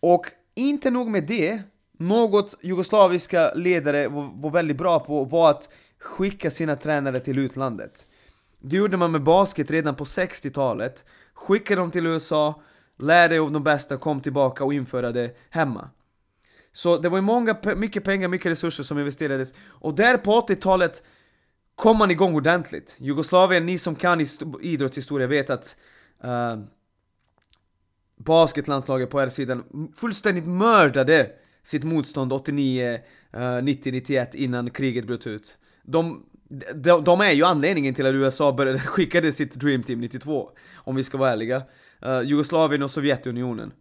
Och 0.00 0.26
inte 0.54 0.90
nog 0.90 1.08
med 1.08 1.26
det, 1.26 1.62
något 1.98 2.58
jugoslaviska 2.62 3.52
ledare 3.54 4.08
var 4.08 4.50
väldigt 4.50 4.76
bra 4.76 5.00
på 5.00 5.24
var 5.24 5.50
att 5.50 5.68
skicka 5.98 6.50
sina 6.50 6.76
tränare 6.76 7.20
till 7.20 7.38
utlandet. 7.38 8.06
Det 8.60 8.76
gjorde 8.76 8.96
man 8.96 9.12
med 9.12 9.22
basket 9.22 9.70
redan 9.70 9.94
på 9.94 10.04
60-talet, 10.04 11.04
skickade 11.34 11.80
dem 11.80 11.90
till 11.90 12.06
USA, 12.06 12.62
Lär 12.98 13.28
dig 13.28 13.38
av 13.38 13.52
de 13.52 13.62
bästa, 13.62 13.96
kom 13.96 14.20
tillbaka 14.20 14.64
och 14.64 14.74
införa 14.74 15.12
det 15.12 15.36
hemma. 15.50 15.90
Så 16.72 16.98
det 16.98 17.08
var 17.08 17.18
ju 17.18 17.22
många, 17.22 17.56
mycket 17.76 18.04
pengar, 18.04 18.28
mycket 18.28 18.52
resurser 18.52 18.84
som 18.84 18.98
investerades 18.98 19.54
och 19.60 19.94
där 19.94 20.18
på 20.18 20.30
80-talet 20.30 21.02
kom 21.74 21.98
man 21.98 22.10
igång 22.10 22.34
ordentligt. 22.34 22.96
Jugoslavien, 22.98 23.66
ni 23.66 23.78
som 23.78 23.94
kan 23.94 24.20
idrottshistoria 24.60 25.26
vet 25.26 25.50
att 25.50 25.76
uh, 26.24 26.64
basketlandslaget 28.16 29.10
på 29.10 29.20
R-sidan 29.20 29.90
fullständigt 29.96 30.46
mördade 30.46 31.30
sitt 31.62 31.84
motstånd 31.84 32.32
89, 32.32 32.98
uh, 33.36 33.62
90, 33.62 33.92
91 33.92 34.34
innan 34.34 34.70
kriget 34.70 35.06
bröt 35.06 35.26
ut. 35.26 35.58
De, 35.82 36.26
de, 36.74 37.04
de, 37.04 37.20
är 37.20 37.32
ju 37.32 37.44
anledningen 37.44 37.94
till 37.94 38.06
att 38.06 38.14
USA 38.14 38.52
började, 38.52 38.78
skickade 38.86 39.32
sitt 39.32 39.54
Dream 39.54 39.82
Team 39.82 40.00
92, 40.00 40.50
om 40.76 40.96
vi 40.96 41.04
ska 41.04 41.18
vara 41.18 41.30
ärliga. 41.30 41.62
Uh, 42.06 42.22
Jugoslavien 42.22 42.82
och 42.82 42.90
Sovjetunionen. 42.90 43.72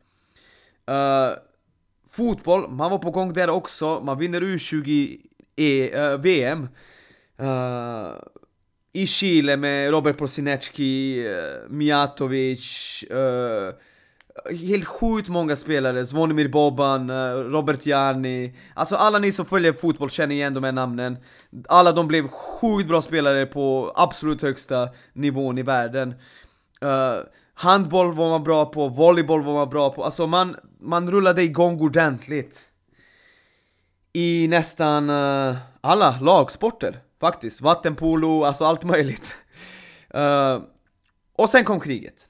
Uh, 0.89 1.37
fotboll, 2.11 2.69
man 2.69 2.91
var 2.91 2.97
på 2.97 3.11
gång 3.11 3.33
där 3.33 3.49
också, 3.49 4.01
man 4.03 4.17
vinner 4.17 4.41
U20 4.41 5.17
e, 5.55 5.89
eh, 5.93 6.11
uh, 6.11 6.17
VM. 6.21 6.67
Uh, 7.41 8.13
I 8.93 9.07
Chile 9.07 9.57
med 9.57 9.91
Robert 9.91 10.17
Prosinecki, 10.17 11.25
uh, 11.27 11.69
Mijatovic, 11.69 13.03
uh, 13.11 13.73
helt 14.49 14.85
sjukt 14.85 15.29
många 15.29 15.55
spelare, 15.55 16.05
Zvonimir 16.05 16.47
Boban, 16.47 17.09
eh, 17.09 17.33
Robert 17.33 17.85
Jarni 17.85 18.55
Alltså 18.73 18.95
alla 18.95 19.19
ni 19.19 19.31
som 19.31 19.45
följer 19.45 19.73
fotboll 19.73 20.09
känner 20.09 20.35
igen 20.35 20.53
de 20.53 20.63
här 20.63 20.71
namnen. 20.71 21.17
Alla 21.69 21.91
de 21.91 22.07
blev 22.07 22.27
sjukt 22.27 22.87
bra 22.87 23.01
spelare 23.01 23.45
på 23.45 23.91
absolut 23.95 24.41
högsta 24.41 24.89
nivån 25.13 25.57
i 25.57 25.63
världen. 25.63 26.15
Uh, 26.83 27.23
Handboll 27.53 28.13
var 28.13 28.29
man 28.29 28.43
bra 28.43 28.65
på, 28.65 28.87
volleyboll 28.87 29.43
var 29.43 29.53
man 29.53 29.69
bra 29.69 29.89
på, 29.89 30.03
alltså 30.03 30.27
man, 30.27 30.55
man 30.79 31.11
rullade 31.11 31.43
igång 31.43 31.81
ordentligt. 31.81 32.69
I 34.13 34.47
nästan 34.47 35.09
uh, 35.09 35.55
alla 35.81 36.19
lagsporter 36.21 36.99
faktiskt, 37.19 37.61
vattenpolo, 37.61 38.43
alltså 38.43 38.65
allt 38.65 38.83
möjligt. 38.83 39.35
Uh, 40.15 40.61
Och 41.37 41.49
sen 41.49 41.63
kom 41.65 41.79
kriget 41.79 42.27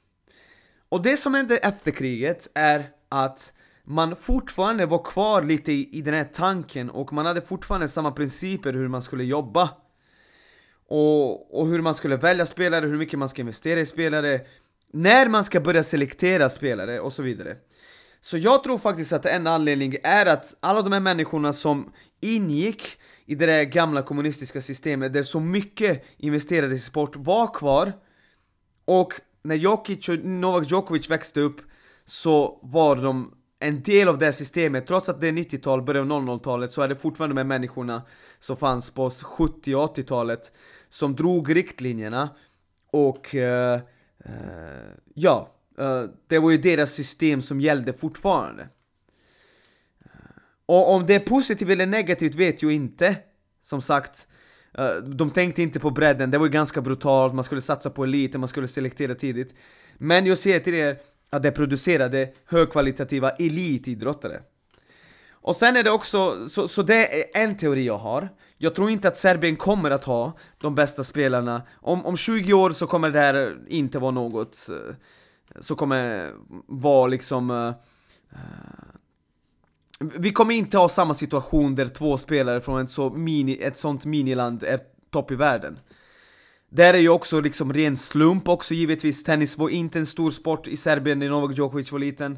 och 0.90 1.02
det 1.02 1.18
som 1.18 1.34
hände 1.34 1.58
efter 1.58 1.92
kriget 1.92 2.48
är 2.54 2.90
att 3.10 3.54
man 3.84 4.16
fortfarande 4.16 4.86
var 4.86 5.04
kvar 5.04 5.44
lite 5.44 5.72
i, 5.72 5.90
i 5.92 6.02
den 6.02 6.14
här 6.14 6.30
tanken 6.34 6.90
och 6.90 7.14
man 7.14 7.26
hade 7.26 7.42
fortfarande 7.42 7.88
samma 7.88 8.12
principer 8.12 8.74
hur 8.74 8.88
man 8.88 9.02
skulle 9.02 9.24
jobba. 9.24 9.70
Och, 10.88 11.60
och 11.60 11.68
hur 11.68 11.82
man 11.82 11.96
skulle 11.96 12.18
välja 12.18 12.46
spelare, 12.46 12.88
hur 12.88 12.98
mycket 12.98 13.20
man 13.20 13.30
ska 13.30 13.42
investera 13.42 13.80
i 13.80 13.86
spelare, 13.86 14.42
när 14.94 15.30
man 15.30 15.44
ska 15.44 15.60
börja 15.60 15.84
selektera 15.84 16.50
spelare 16.50 17.00
och 17.00 17.14
så 17.14 17.24
vidare. 17.24 17.56
Så 18.20 18.38
jag 18.38 18.64
tror 18.64 18.78
faktiskt 18.78 19.14
att 19.14 19.26
en 19.26 19.48
anledning 19.48 19.96
är 20.04 20.26
att 20.26 20.56
alla 20.60 20.82
de 20.82 20.92
här 20.92 21.00
människorna 21.00 21.54
som 21.54 21.92
ingick 22.22 23.00
i 23.26 23.36
det 23.36 23.46
där 23.46 23.64
gamla 23.64 24.02
kommunistiska 24.02 24.62
systemet 24.62 25.14
där 25.14 25.24
så 25.24 25.40
mycket 25.40 26.04
investerades 26.18 26.80
i 26.80 26.84
sport 26.84 27.16
var 27.16 27.54
kvar 27.54 27.94
och 28.86 29.14
när 29.46 29.56
Jokic 29.56 30.10
och 30.10 30.20
Novak 30.20 30.72
Djokovic 30.72 31.10
växte 31.10 31.40
upp 31.40 31.62
så 32.06 32.60
var 32.62 32.96
de 32.96 33.34
en 33.60 33.82
del 33.82 34.08
av 34.08 34.18
det 34.18 34.26
här 34.26 34.32
systemet, 34.32 34.88
trots 34.88 35.10
att 35.10 35.22
det 35.22 35.28
är 35.28 35.32
90-tal, 35.32 35.82
början 35.82 36.12
av 36.12 36.24
00-talet 36.24 36.72
så 36.72 36.82
är 36.82 36.88
det 36.88 36.96
fortfarande 36.96 37.36
de 37.36 37.48
människorna 37.48 38.02
som 38.40 38.58
fanns 38.58 38.92
på 38.92 39.10
70 39.10 39.76
och 39.76 39.98
80-talet 39.98 40.52
som 40.90 41.16
drog 41.16 41.56
riktlinjerna. 41.56 42.30
Och 42.92 43.36
uh, 43.36 43.42
uh, 43.42 43.82
ja, 45.14 45.56
uh, 45.80 46.04
det 46.28 46.40
var 46.40 46.52
ju 46.52 46.58
deras 46.58 46.92
system 46.92 47.42
som 47.42 47.62
gällde 47.62 47.94
fortfarande. 47.94 48.70
Och 50.66 50.94
om 50.94 51.06
det 51.06 51.16
är 51.16 51.20
positivt 51.20 51.70
eller 51.70 51.86
negativt 51.86 52.36
vet 52.36 52.62
jag 52.62 52.72
inte, 52.72 53.18
som 53.62 53.82
sagt. 53.82 54.28
Eh, 54.78 54.96
de 54.96 55.30
tänkte 55.30 55.62
inte 55.62 55.80
på 55.80 55.92
bredden, 55.92 56.32
det 56.32 56.38
var 56.38 56.46
ju 56.46 56.52
ganska 56.52 56.82
brutalt, 56.82 57.34
man 57.34 57.44
skulle 57.44 57.62
satsa 57.62 57.90
på 57.90 58.04
eliten, 58.04 58.42
man 58.42 58.48
skulle 58.48 58.68
selektera 58.68 59.16
tidigt. 59.16 59.54
Men 59.98 60.26
jag 60.26 60.38
ser 60.38 60.60
till 60.60 60.74
er 60.74 60.98
att 61.30 61.44
det 61.44 61.52
producerade 61.52 62.30
högkvalitativa 62.46 63.30
elitidrottare. 63.30 64.42
Och 65.32 65.56
sen 65.56 65.78
är 65.78 65.84
det 65.84 65.92
också, 65.92 66.50
så, 66.50 66.68
så 66.68 66.82
det 66.82 67.22
är 67.22 67.44
en 67.44 67.58
teori 67.58 67.86
jag 67.86 67.98
har. 67.98 68.30
Jag 68.58 68.76
tror 68.76 68.90
inte 68.90 69.08
att 69.08 69.16
Serbien 69.16 69.56
kommer 69.56 69.92
att 69.92 70.04
ha 70.04 70.38
de 70.58 70.76
bästa 70.76 71.04
spelarna. 71.04 71.62
Om, 71.74 72.06
om 72.06 72.18
20 72.18 72.54
år 72.54 72.72
så 72.72 72.88
kommer 72.88 73.10
det 73.10 73.20
här 73.20 73.58
inte 73.68 74.00
vara 74.00 74.12
något, 74.12 74.70
eh, 74.70 74.96
så 75.60 75.76
kommer 75.76 76.32
vara 76.68 77.08
liksom 77.08 77.52
eh, 77.52 77.74
vi 80.00 80.32
kommer 80.32 80.56
inte 80.56 80.78
ha 80.78 80.90
samma 80.90 81.14
situation 81.14 81.76
där 81.76 81.88
två 81.88 82.18
spelare 82.18 82.62
från 82.62 82.82
ett, 82.82 82.90
så 82.90 83.10
mini, 83.10 83.58
ett 83.62 83.78
sånt 83.78 84.06
miniland 84.06 84.64
är 84.64 84.80
topp 85.12 85.32
i 85.32 85.36
världen. 85.36 85.80
Där 86.70 86.94
är 86.94 86.98
ju 86.98 87.10
också 87.10 87.40
liksom 87.40 87.74
ren 87.74 87.98
slump 87.98 88.48
också 88.48 88.74
givetvis, 88.74 89.24
tennis 89.24 89.58
var 89.58 89.70
inte 89.70 90.00
en 90.00 90.06
stor 90.06 90.32
sport 90.32 90.68
i 90.68 90.78
Serbien 90.78 91.20
när 91.20 91.30
Novak 91.30 91.58
Djokovic 91.58 91.92
var 91.92 92.00
liten. 92.00 92.38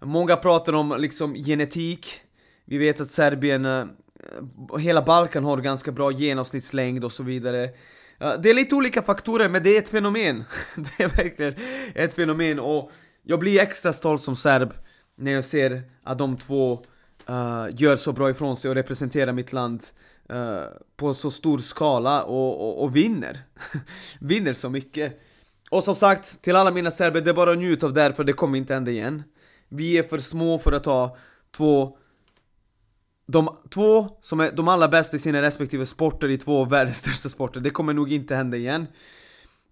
Många 0.00 0.36
pratar 0.36 0.72
om 0.72 0.96
liksom 0.98 1.34
genetik, 1.34 2.20
vi 2.64 2.78
vet 2.78 3.00
att 3.00 3.10
Serbien, 3.10 3.64
eh, 3.64 3.84
hela 4.78 5.02
Balkan 5.02 5.44
har 5.44 5.56
ganska 5.56 5.92
bra 5.92 6.10
genomsnittslängd 6.10 7.04
och 7.04 7.12
så 7.12 7.22
vidare. 7.22 7.64
Eh, 8.20 8.32
det 8.42 8.50
är 8.50 8.54
lite 8.54 8.74
olika 8.74 9.02
faktorer 9.02 9.48
men 9.48 9.62
det 9.62 9.76
är 9.76 9.78
ett 9.78 9.88
fenomen. 9.88 10.44
det 10.76 11.04
är 11.04 11.08
verkligen 11.08 11.54
ett 11.94 12.14
fenomen 12.14 12.60
och 12.60 12.90
jag 13.22 13.40
blir 13.40 13.60
extra 13.60 13.92
stolt 13.92 14.22
som 14.22 14.36
serb 14.36 14.72
när 15.16 15.32
jag 15.32 15.44
ser 15.44 15.82
att 16.02 16.18
de 16.18 16.36
två 16.36 16.84
uh, 17.30 17.66
gör 17.70 17.96
så 17.96 18.12
bra 18.12 18.30
ifrån 18.30 18.56
sig 18.56 18.68
och 18.68 18.74
representerar 18.74 19.32
mitt 19.32 19.52
land 19.52 19.84
uh, 20.32 20.64
på 20.96 21.14
så 21.14 21.30
stor 21.30 21.58
skala 21.58 22.22
och, 22.22 22.68
och, 22.68 22.84
och 22.84 22.96
vinner. 22.96 23.38
vinner 24.20 24.52
så 24.52 24.70
mycket. 24.70 25.20
Och 25.70 25.84
som 25.84 25.94
sagt, 25.94 26.42
till 26.42 26.56
alla 26.56 26.70
mina 26.70 26.90
serber, 26.90 27.20
det 27.20 27.30
är 27.30 27.34
bara 27.34 27.52
att 27.52 27.58
njuta 27.58 27.86
av 27.86 27.92
det 27.92 28.02
här 28.02 28.12
för 28.12 28.24
det 28.24 28.32
kommer 28.32 28.58
inte 28.58 28.74
hända 28.74 28.90
igen. 28.90 29.22
Vi 29.68 29.98
är 29.98 30.02
för 30.02 30.18
små 30.18 30.58
för 30.58 30.72
att 30.72 30.86
ha 30.86 31.16
två 31.56 31.96
de 33.26 33.56
två 33.70 34.08
som 34.20 34.40
är 34.40 34.52
de 34.52 34.68
allra 34.68 34.88
bästa 34.88 35.16
i 35.16 35.20
sina 35.20 35.42
respektive 35.42 35.86
sporter 35.86 36.28
i 36.28 36.38
två 36.38 36.60
av 36.60 36.70
världens 36.70 36.96
största 37.00 37.28
sporter, 37.28 37.60
det 37.60 37.70
kommer 37.70 37.94
nog 37.94 38.12
inte 38.12 38.34
hända 38.34 38.56
igen. 38.56 38.86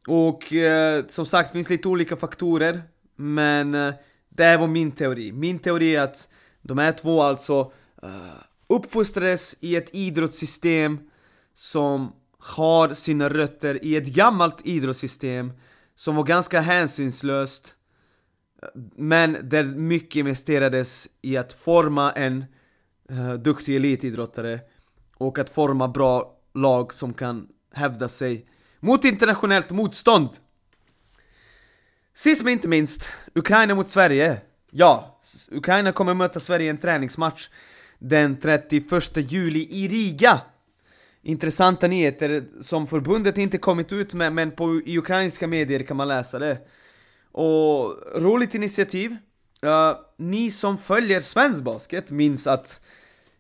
Och 0.09 0.53
eh, 0.53 1.05
som 1.09 1.27
sagt, 1.27 1.53
finns 1.53 1.71
lite 1.71 1.89
olika 1.89 2.17
faktorer, 2.17 2.83
men 3.17 3.75
eh, 3.75 3.95
det 4.37 4.45
här 4.45 4.59
var 4.59 4.67
min 4.67 4.93
teori. 4.93 5.33
Min 5.33 5.59
teori 5.59 5.97
är 5.97 6.03
att 6.03 6.29
de 6.63 6.79
här 6.79 6.93
två 6.93 7.23
alltså 7.23 7.73
uh, 8.05 8.35
uppfostrades 8.67 9.57
i 9.61 9.77
ett 9.77 9.95
idrottssystem 9.95 10.99
som 11.55 12.13
har 12.39 12.95
sina 12.95 13.29
rötter 13.29 13.85
i 13.85 13.97
ett 13.97 14.07
gammalt 14.07 14.67
idrottssystem 14.67 15.53
som 15.95 16.17
var 16.17 16.25
ganska 16.25 16.61
hänsynslöst 16.61 17.75
eh, 18.63 18.69
men 18.97 19.37
där 19.43 19.65
mycket 19.65 20.17
investerades 20.17 21.09
i 21.23 21.37
att 21.37 21.53
forma 21.53 22.13
en 22.13 22.45
uh, 23.11 23.35
duktig 23.35 23.77
elitidrottare 23.77 24.61
och 25.17 25.39
att 25.39 25.51
forma 25.51 25.89
bra 25.89 26.37
lag 26.55 26.95
som 26.95 27.15
kan 27.15 27.49
hävda 27.73 28.09
sig 28.09 28.47
mot 28.81 29.05
internationellt 29.05 29.71
motstånd. 29.71 30.29
Sist 32.17 32.43
men 32.43 32.53
inte 32.53 32.69
minst, 32.69 33.13
Ukraina 33.35 33.75
mot 33.75 33.89
Sverige. 33.89 34.37
Ja, 34.71 35.21
Ukraina 35.51 35.93
kommer 35.93 36.15
möta 36.15 36.41
Sverige 36.41 36.67
i 36.67 36.69
en 36.69 36.79
träningsmatch 36.79 37.49
den 37.99 38.41
31 38.41 39.17
juli 39.17 39.69
i 39.71 39.89
Riga. 39.89 40.41
Intressanta 41.23 41.87
nyheter 41.87 42.45
som 42.61 42.87
förbundet 42.87 43.39
inte 43.39 43.59
kommit 43.59 43.93
ut 43.93 44.15
med, 44.15 44.33
men 44.33 44.51
på 44.51 44.81
i 44.85 44.99
ukrainska 44.99 45.47
medier 45.47 45.83
kan 45.83 45.97
man 45.97 46.09
läsa 46.09 46.39
det. 46.39 46.59
Och 47.33 47.95
roligt 48.17 48.55
initiativ. 48.55 49.11
Uh, 49.65 49.99
ni 50.19 50.51
som 50.51 50.79
följer 50.79 51.21
svensk 51.21 51.63
basket 51.63 52.11
minns 52.11 52.47
att 52.47 52.81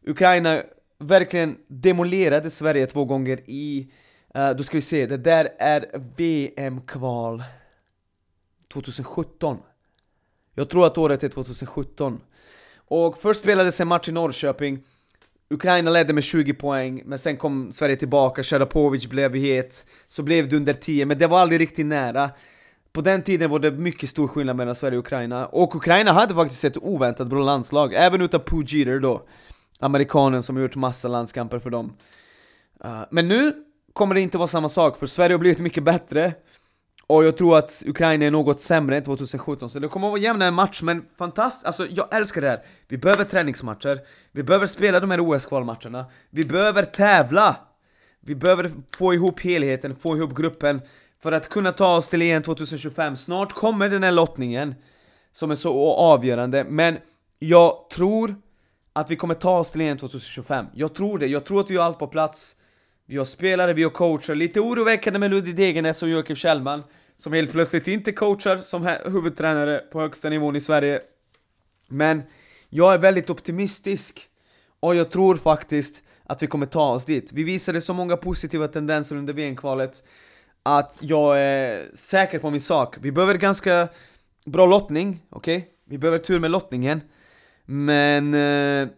Ukraina 0.07 0.63
verkligen 0.99 1.57
demolerade 1.69 2.51
Sverige 2.51 2.87
två 2.87 3.05
gånger 3.05 3.41
i, 3.51 3.93
uh, 4.39 4.51
då 4.51 4.65
ska 4.65 4.77
vi 4.77 4.83
se, 4.83 5.07
det 5.07 5.17
där 5.17 5.49
är 5.59 5.87
VM-kval 6.17 7.43
2017 8.75 9.59
Jag 10.55 10.69
tror 10.69 10.87
att 10.87 10.99
året 10.99 11.23
är 11.23 11.29
2017 11.29 12.21
Och 12.89 13.19
först 13.19 13.41
spelades 13.41 13.81
en 13.81 13.89
match 13.89 14.09
i 14.09 14.13
Norrköping. 14.13 14.83
Ukraina 15.51 15.91
ledde 15.91 16.13
med 16.13 16.25
20 16.25 16.55
poäng, 16.55 17.03
men 17.05 17.19
sen 17.19 17.37
kom 17.37 17.73
Sverige 17.73 17.97
tillbaka, 17.97 18.43
Sharapovic 18.43 19.07
blev 19.07 19.35
het, 19.35 19.87
så 20.09 20.23
blev 20.23 20.49
det 20.49 20.57
under 20.57 20.75
10, 20.75 21.07
men 21.07 21.19
det 21.19 21.27
var 21.27 21.39
aldrig 21.39 21.61
riktigt 21.61 21.87
nära. 21.87 22.31
På 22.93 23.01
den 23.01 23.23
tiden 23.23 23.51
var 23.51 23.59
det 23.59 23.71
mycket 23.71 24.11
stor 24.11 24.29
skillnad 24.29 24.57
mellan 24.57 24.75
Sverige 24.75 24.99
och 24.99 25.05
Ukraina, 25.05 25.47
och 25.47 25.77
Ukraina 25.77 26.13
hade 26.13 26.35
faktiskt 26.35 26.65
ett 26.65 26.77
oväntat 26.77 27.29
bra 27.29 27.43
landslag, 27.43 27.95
även 27.95 28.21
utav 28.21 28.39
Pooh 28.39 28.65
Jeter 28.67 28.99
då, 28.99 29.27
amerikanen 29.81 30.43
som 30.43 30.61
gjort 30.61 30.77
massa 30.77 31.09
landskamper 31.09 31.59
för 31.59 31.71
dem. 31.71 31.97
Ah, 32.81 33.05
men 33.11 33.29
nu 33.29 33.53
kommer 33.93 34.15
det 34.15 34.21
inte 34.21 34.39
vara 34.39 34.49
samma 34.49 34.69
sak, 34.69 34.99
för 34.99 35.07
Sverige 35.07 35.35
har 35.35 35.39
blivit 35.39 35.61
mycket 35.61 35.85
bättre, 35.85 36.35
och 37.07 37.25
jag 37.25 37.37
tror 37.37 37.59
att 37.59 37.83
Ukraina 37.87 38.25
är 38.25 38.31
något 38.31 38.61
sämre 38.61 38.97
än 38.97 39.03
2017, 39.03 39.71
så 39.71 39.79
det 39.79 39.89
kommer 39.89 40.07
att 40.07 40.13
vara 40.13 40.21
jämnare 40.21 40.51
match, 40.51 40.83
men 40.83 41.05
fantastiskt, 41.19 41.67
alltså 41.67 41.87
jag 41.91 42.15
älskar 42.17 42.41
det 42.41 42.49
här. 42.49 42.63
Vi 42.89 42.99
behöver 42.99 43.25
träningsmatcher, 43.25 44.01
vi 44.33 44.43
behöver 44.43 44.67
spela 44.67 45.01
de 45.01 45.11
här 45.11 45.21
OS-kvalmatcherna, 45.21 46.05
vi 46.31 46.45
behöver 46.45 46.85
tävla! 46.85 47.57
Vi 48.27 48.35
behöver 48.35 48.73
få 48.97 49.15
ihop 49.15 49.41
helheten, 49.41 49.97
få 49.97 50.17
ihop 50.17 50.35
gruppen, 50.35 50.81
för 51.23 51.33
att 51.33 51.49
kunna 51.49 51.73
ta 51.73 51.97
oss 51.97 52.09
till 52.09 52.23
EM 52.23 52.43
2025. 52.43 53.17
Snart 53.17 53.53
kommer 53.53 53.89
den 53.89 54.03
här 54.03 54.13
lottningen, 54.13 54.75
som 55.33 55.51
är 55.51 55.55
så 55.55 55.95
avgörande, 55.95 56.65
men 56.65 56.99
jag 57.39 57.91
tror 57.91 58.35
att 58.93 59.11
vi 59.11 59.17
kommer 59.17 59.35
ta 59.35 59.59
oss 59.59 59.71
till 59.71 59.81
EM 59.81 59.97
2025. 59.97 60.67
Jag 60.75 60.95
tror 60.95 61.19
det, 61.19 61.27
jag 61.27 61.45
tror 61.45 61.61
att 61.61 61.71
vi 61.71 61.77
har 61.77 61.85
allt 61.85 61.99
på 61.99 62.07
plats. 62.07 62.57
Vi 63.07 63.17
har 63.17 63.25
spelare, 63.25 63.73
vi 63.73 63.83
har 63.83 63.91
coacher, 63.91 64.35
lite 64.35 64.61
oroväckande 64.61 65.19
med 65.19 65.31
Ludvig 65.31 65.57
Degernes 65.57 66.03
och 66.03 66.09
Joakim 66.09 66.37
Kjellman 66.37 66.83
som 67.17 67.33
helt 67.33 67.53
plötsligt 67.53 67.89
inte 67.89 68.13
coachar 68.13 68.57
som 68.57 68.97
huvudtränare 69.05 69.79
på 69.79 70.01
högsta 70.01 70.29
nivån 70.29 70.57
i 70.57 70.61
Sverige. 70.61 71.01
Men 71.89 72.23
jag 72.69 72.95
är 72.95 72.99
väldigt 72.99 73.31
optimistisk 73.31 74.29
och 74.81 74.95
jag 74.95 75.11
tror 75.11 75.37
faktiskt 75.37 76.03
att 76.27 76.43
vi 76.43 76.47
kommer 76.47 76.67
ta 76.67 76.91
oss 76.91 77.05
dit. 77.05 77.33
Vi 77.33 77.43
visade 77.43 77.81
så 77.81 77.95
många 77.95 78.17
positiva 78.17 78.69
tendenser 78.69 79.17
under 79.17 79.33
VM-kvalet 79.33 80.03
att 80.63 80.99
jag 81.03 81.41
är 81.41 81.97
säker 81.97 82.39
på 82.39 82.51
min 82.51 82.61
sak. 82.61 82.97
Vi 83.01 83.13
behöver 83.13 83.35
ganska 83.35 83.89
bra 84.47 84.67
lottning, 84.67 85.23
okej? 85.31 85.57
Okay? 85.57 85.71
Vi 85.85 85.99
behöver 85.99 86.19
tur 86.19 86.41
med 86.41 86.51
lottningen. 86.51 87.01
Men... 87.65 88.35
Uh, 88.35 88.89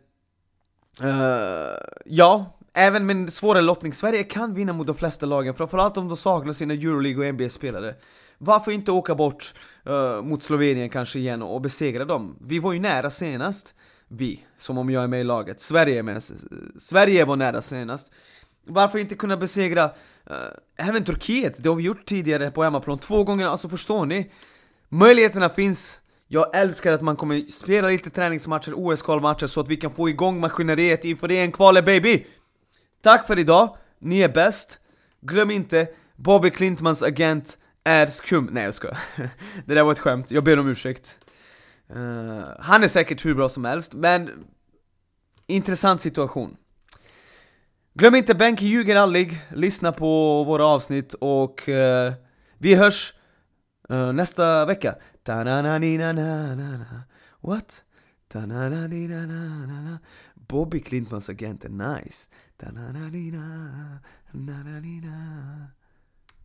uh, 1.05 1.77
ja, 2.05 2.56
Även 2.79 3.07
med 3.07 3.17
en 3.17 3.31
svårare 3.31 3.63
lottning, 3.63 3.93
Sverige 3.93 4.25
kan 4.25 4.55
vinna 4.55 4.73
mot 4.73 4.87
de 4.87 4.97
flesta 4.97 5.27
lagen, 5.27 5.55
framförallt 5.55 5.97
om 5.97 6.09
de 6.09 6.17
saknar 6.17 6.53
sina 6.53 6.75
Euroleague 6.75 7.29
och 7.29 7.35
NBA-spelare. 7.35 7.95
Varför 8.39 8.71
inte 8.71 8.93
åka 8.93 9.15
bort 9.15 9.55
uh, 9.89 10.23
mot 10.23 10.43
Slovenien 10.43 10.91
kanske 10.91 11.19
igen 11.19 11.43
och 11.43 11.61
besegra 11.61 12.05
dem? 12.05 12.37
Vi 12.41 12.59
var 12.59 12.73
ju 12.73 12.81
nära 12.81 13.11
senast, 13.11 13.75
vi, 14.09 14.45
som 14.59 14.79
om 14.79 14.91
jag 14.91 15.03
är 15.03 15.07
med 15.07 15.21
i 15.21 15.25
laget. 15.25 15.61
Sverige 15.61 15.99
är 15.99 16.03
med, 16.03 16.23
Sverige 16.79 17.25
var 17.25 17.37
nära 17.37 17.63
senast. 17.63 18.13
Varför 18.67 18.99
inte 18.99 19.15
kunna 19.15 19.37
besegra 19.37 19.85
uh, 19.85 20.37
även 20.79 21.05
Turkiet? 21.05 21.63
Det 21.63 21.69
har 21.69 21.77
vi 21.77 21.83
gjort 21.83 22.07
tidigare 22.07 22.51
på 22.51 22.63
hemmaplan, 22.63 22.99
två 22.99 23.25
gånger, 23.25 23.47
alltså 23.47 23.69
förstår 23.69 24.07
ni? 24.07 24.31
Möjligheterna 24.89 25.49
finns, 25.49 26.01
jag 26.29 26.57
älskar 26.57 26.93
att 26.93 27.03
man 27.03 27.17
kommer 27.17 27.41
spela 27.41 27.89
lite 27.89 28.11
träningsmatcher, 28.11 28.73
OS-kvalmatcher 28.75 29.47
så 29.47 29.61
att 29.61 29.69
vi 29.69 29.77
kan 29.77 29.95
få 29.95 30.09
igång 30.09 30.41
maskineriet 30.41 31.05
inför 31.05 31.29
det 31.29 31.41
en 31.41 31.53
kvalet 31.53 31.87
baby! 31.87 32.25
Tack 33.07 33.27
för 33.27 33.39
idag, 33.39 33.77
ni 33.99 34.21
är 34.21 34.29
bäst. 34.29 34.81
Glöm 35.21 35.51
inte, 35.51 35.89
Bobby 36.17 36.51
Klintmans 36.51 37.03
agent 37.03 37.59
är 37.85 38.07
skum. 38.07 38.49
Nej 38.53 38.65
jag 38.65 38.75
ska. 38.75 38.89
Det 39.67 39.75
där 39.75 39.83
var 39.83 39.93
ett 39.93 39.99
skämt, 39.99 40.31
jag 40.31 40.45
ber 40.45 40.59
om 40.59 40.69
ursäkt. 40.69 41.19
Uh, 41.97 42.45
han 42.61 42.85
är 42.85 42.89
säkert 42.89 43.25
hur 43.25 43.35
bra 43.35 43.49
som 43.49 43.65
helst, 43.65 43.95
men 43.95 44.31
intressant 45.47 46.01
situation. 46.01 46.57
Glöm 47.95 48.15
inte, 48.15 48.35
Benke 48.35 48.65
ljuger 48.65 48.97
aldrig, 48.97 49.41
lyssna 49.55 49.93
på 49.93 50.45
våra 50.45 50.65
avsnitt 50.65 51.15
och 51.15 51.69
uh, 51.69 52.13
vi 52.59 52.75
hörs 52.75 53.15
uh, 53.91 54.13
nästa 54.13 54.67
vecka. 54.67 54.95
What? 57.41 57.83
Bobby 60.49 60.81
Klintmans 60.81 61.31
agent 61.31 61.65
är 61.65 61.69
nice. 61.69 62.29
Da-na-na-dina, 62.57 63.99
na-na-dina. 64.33 65.67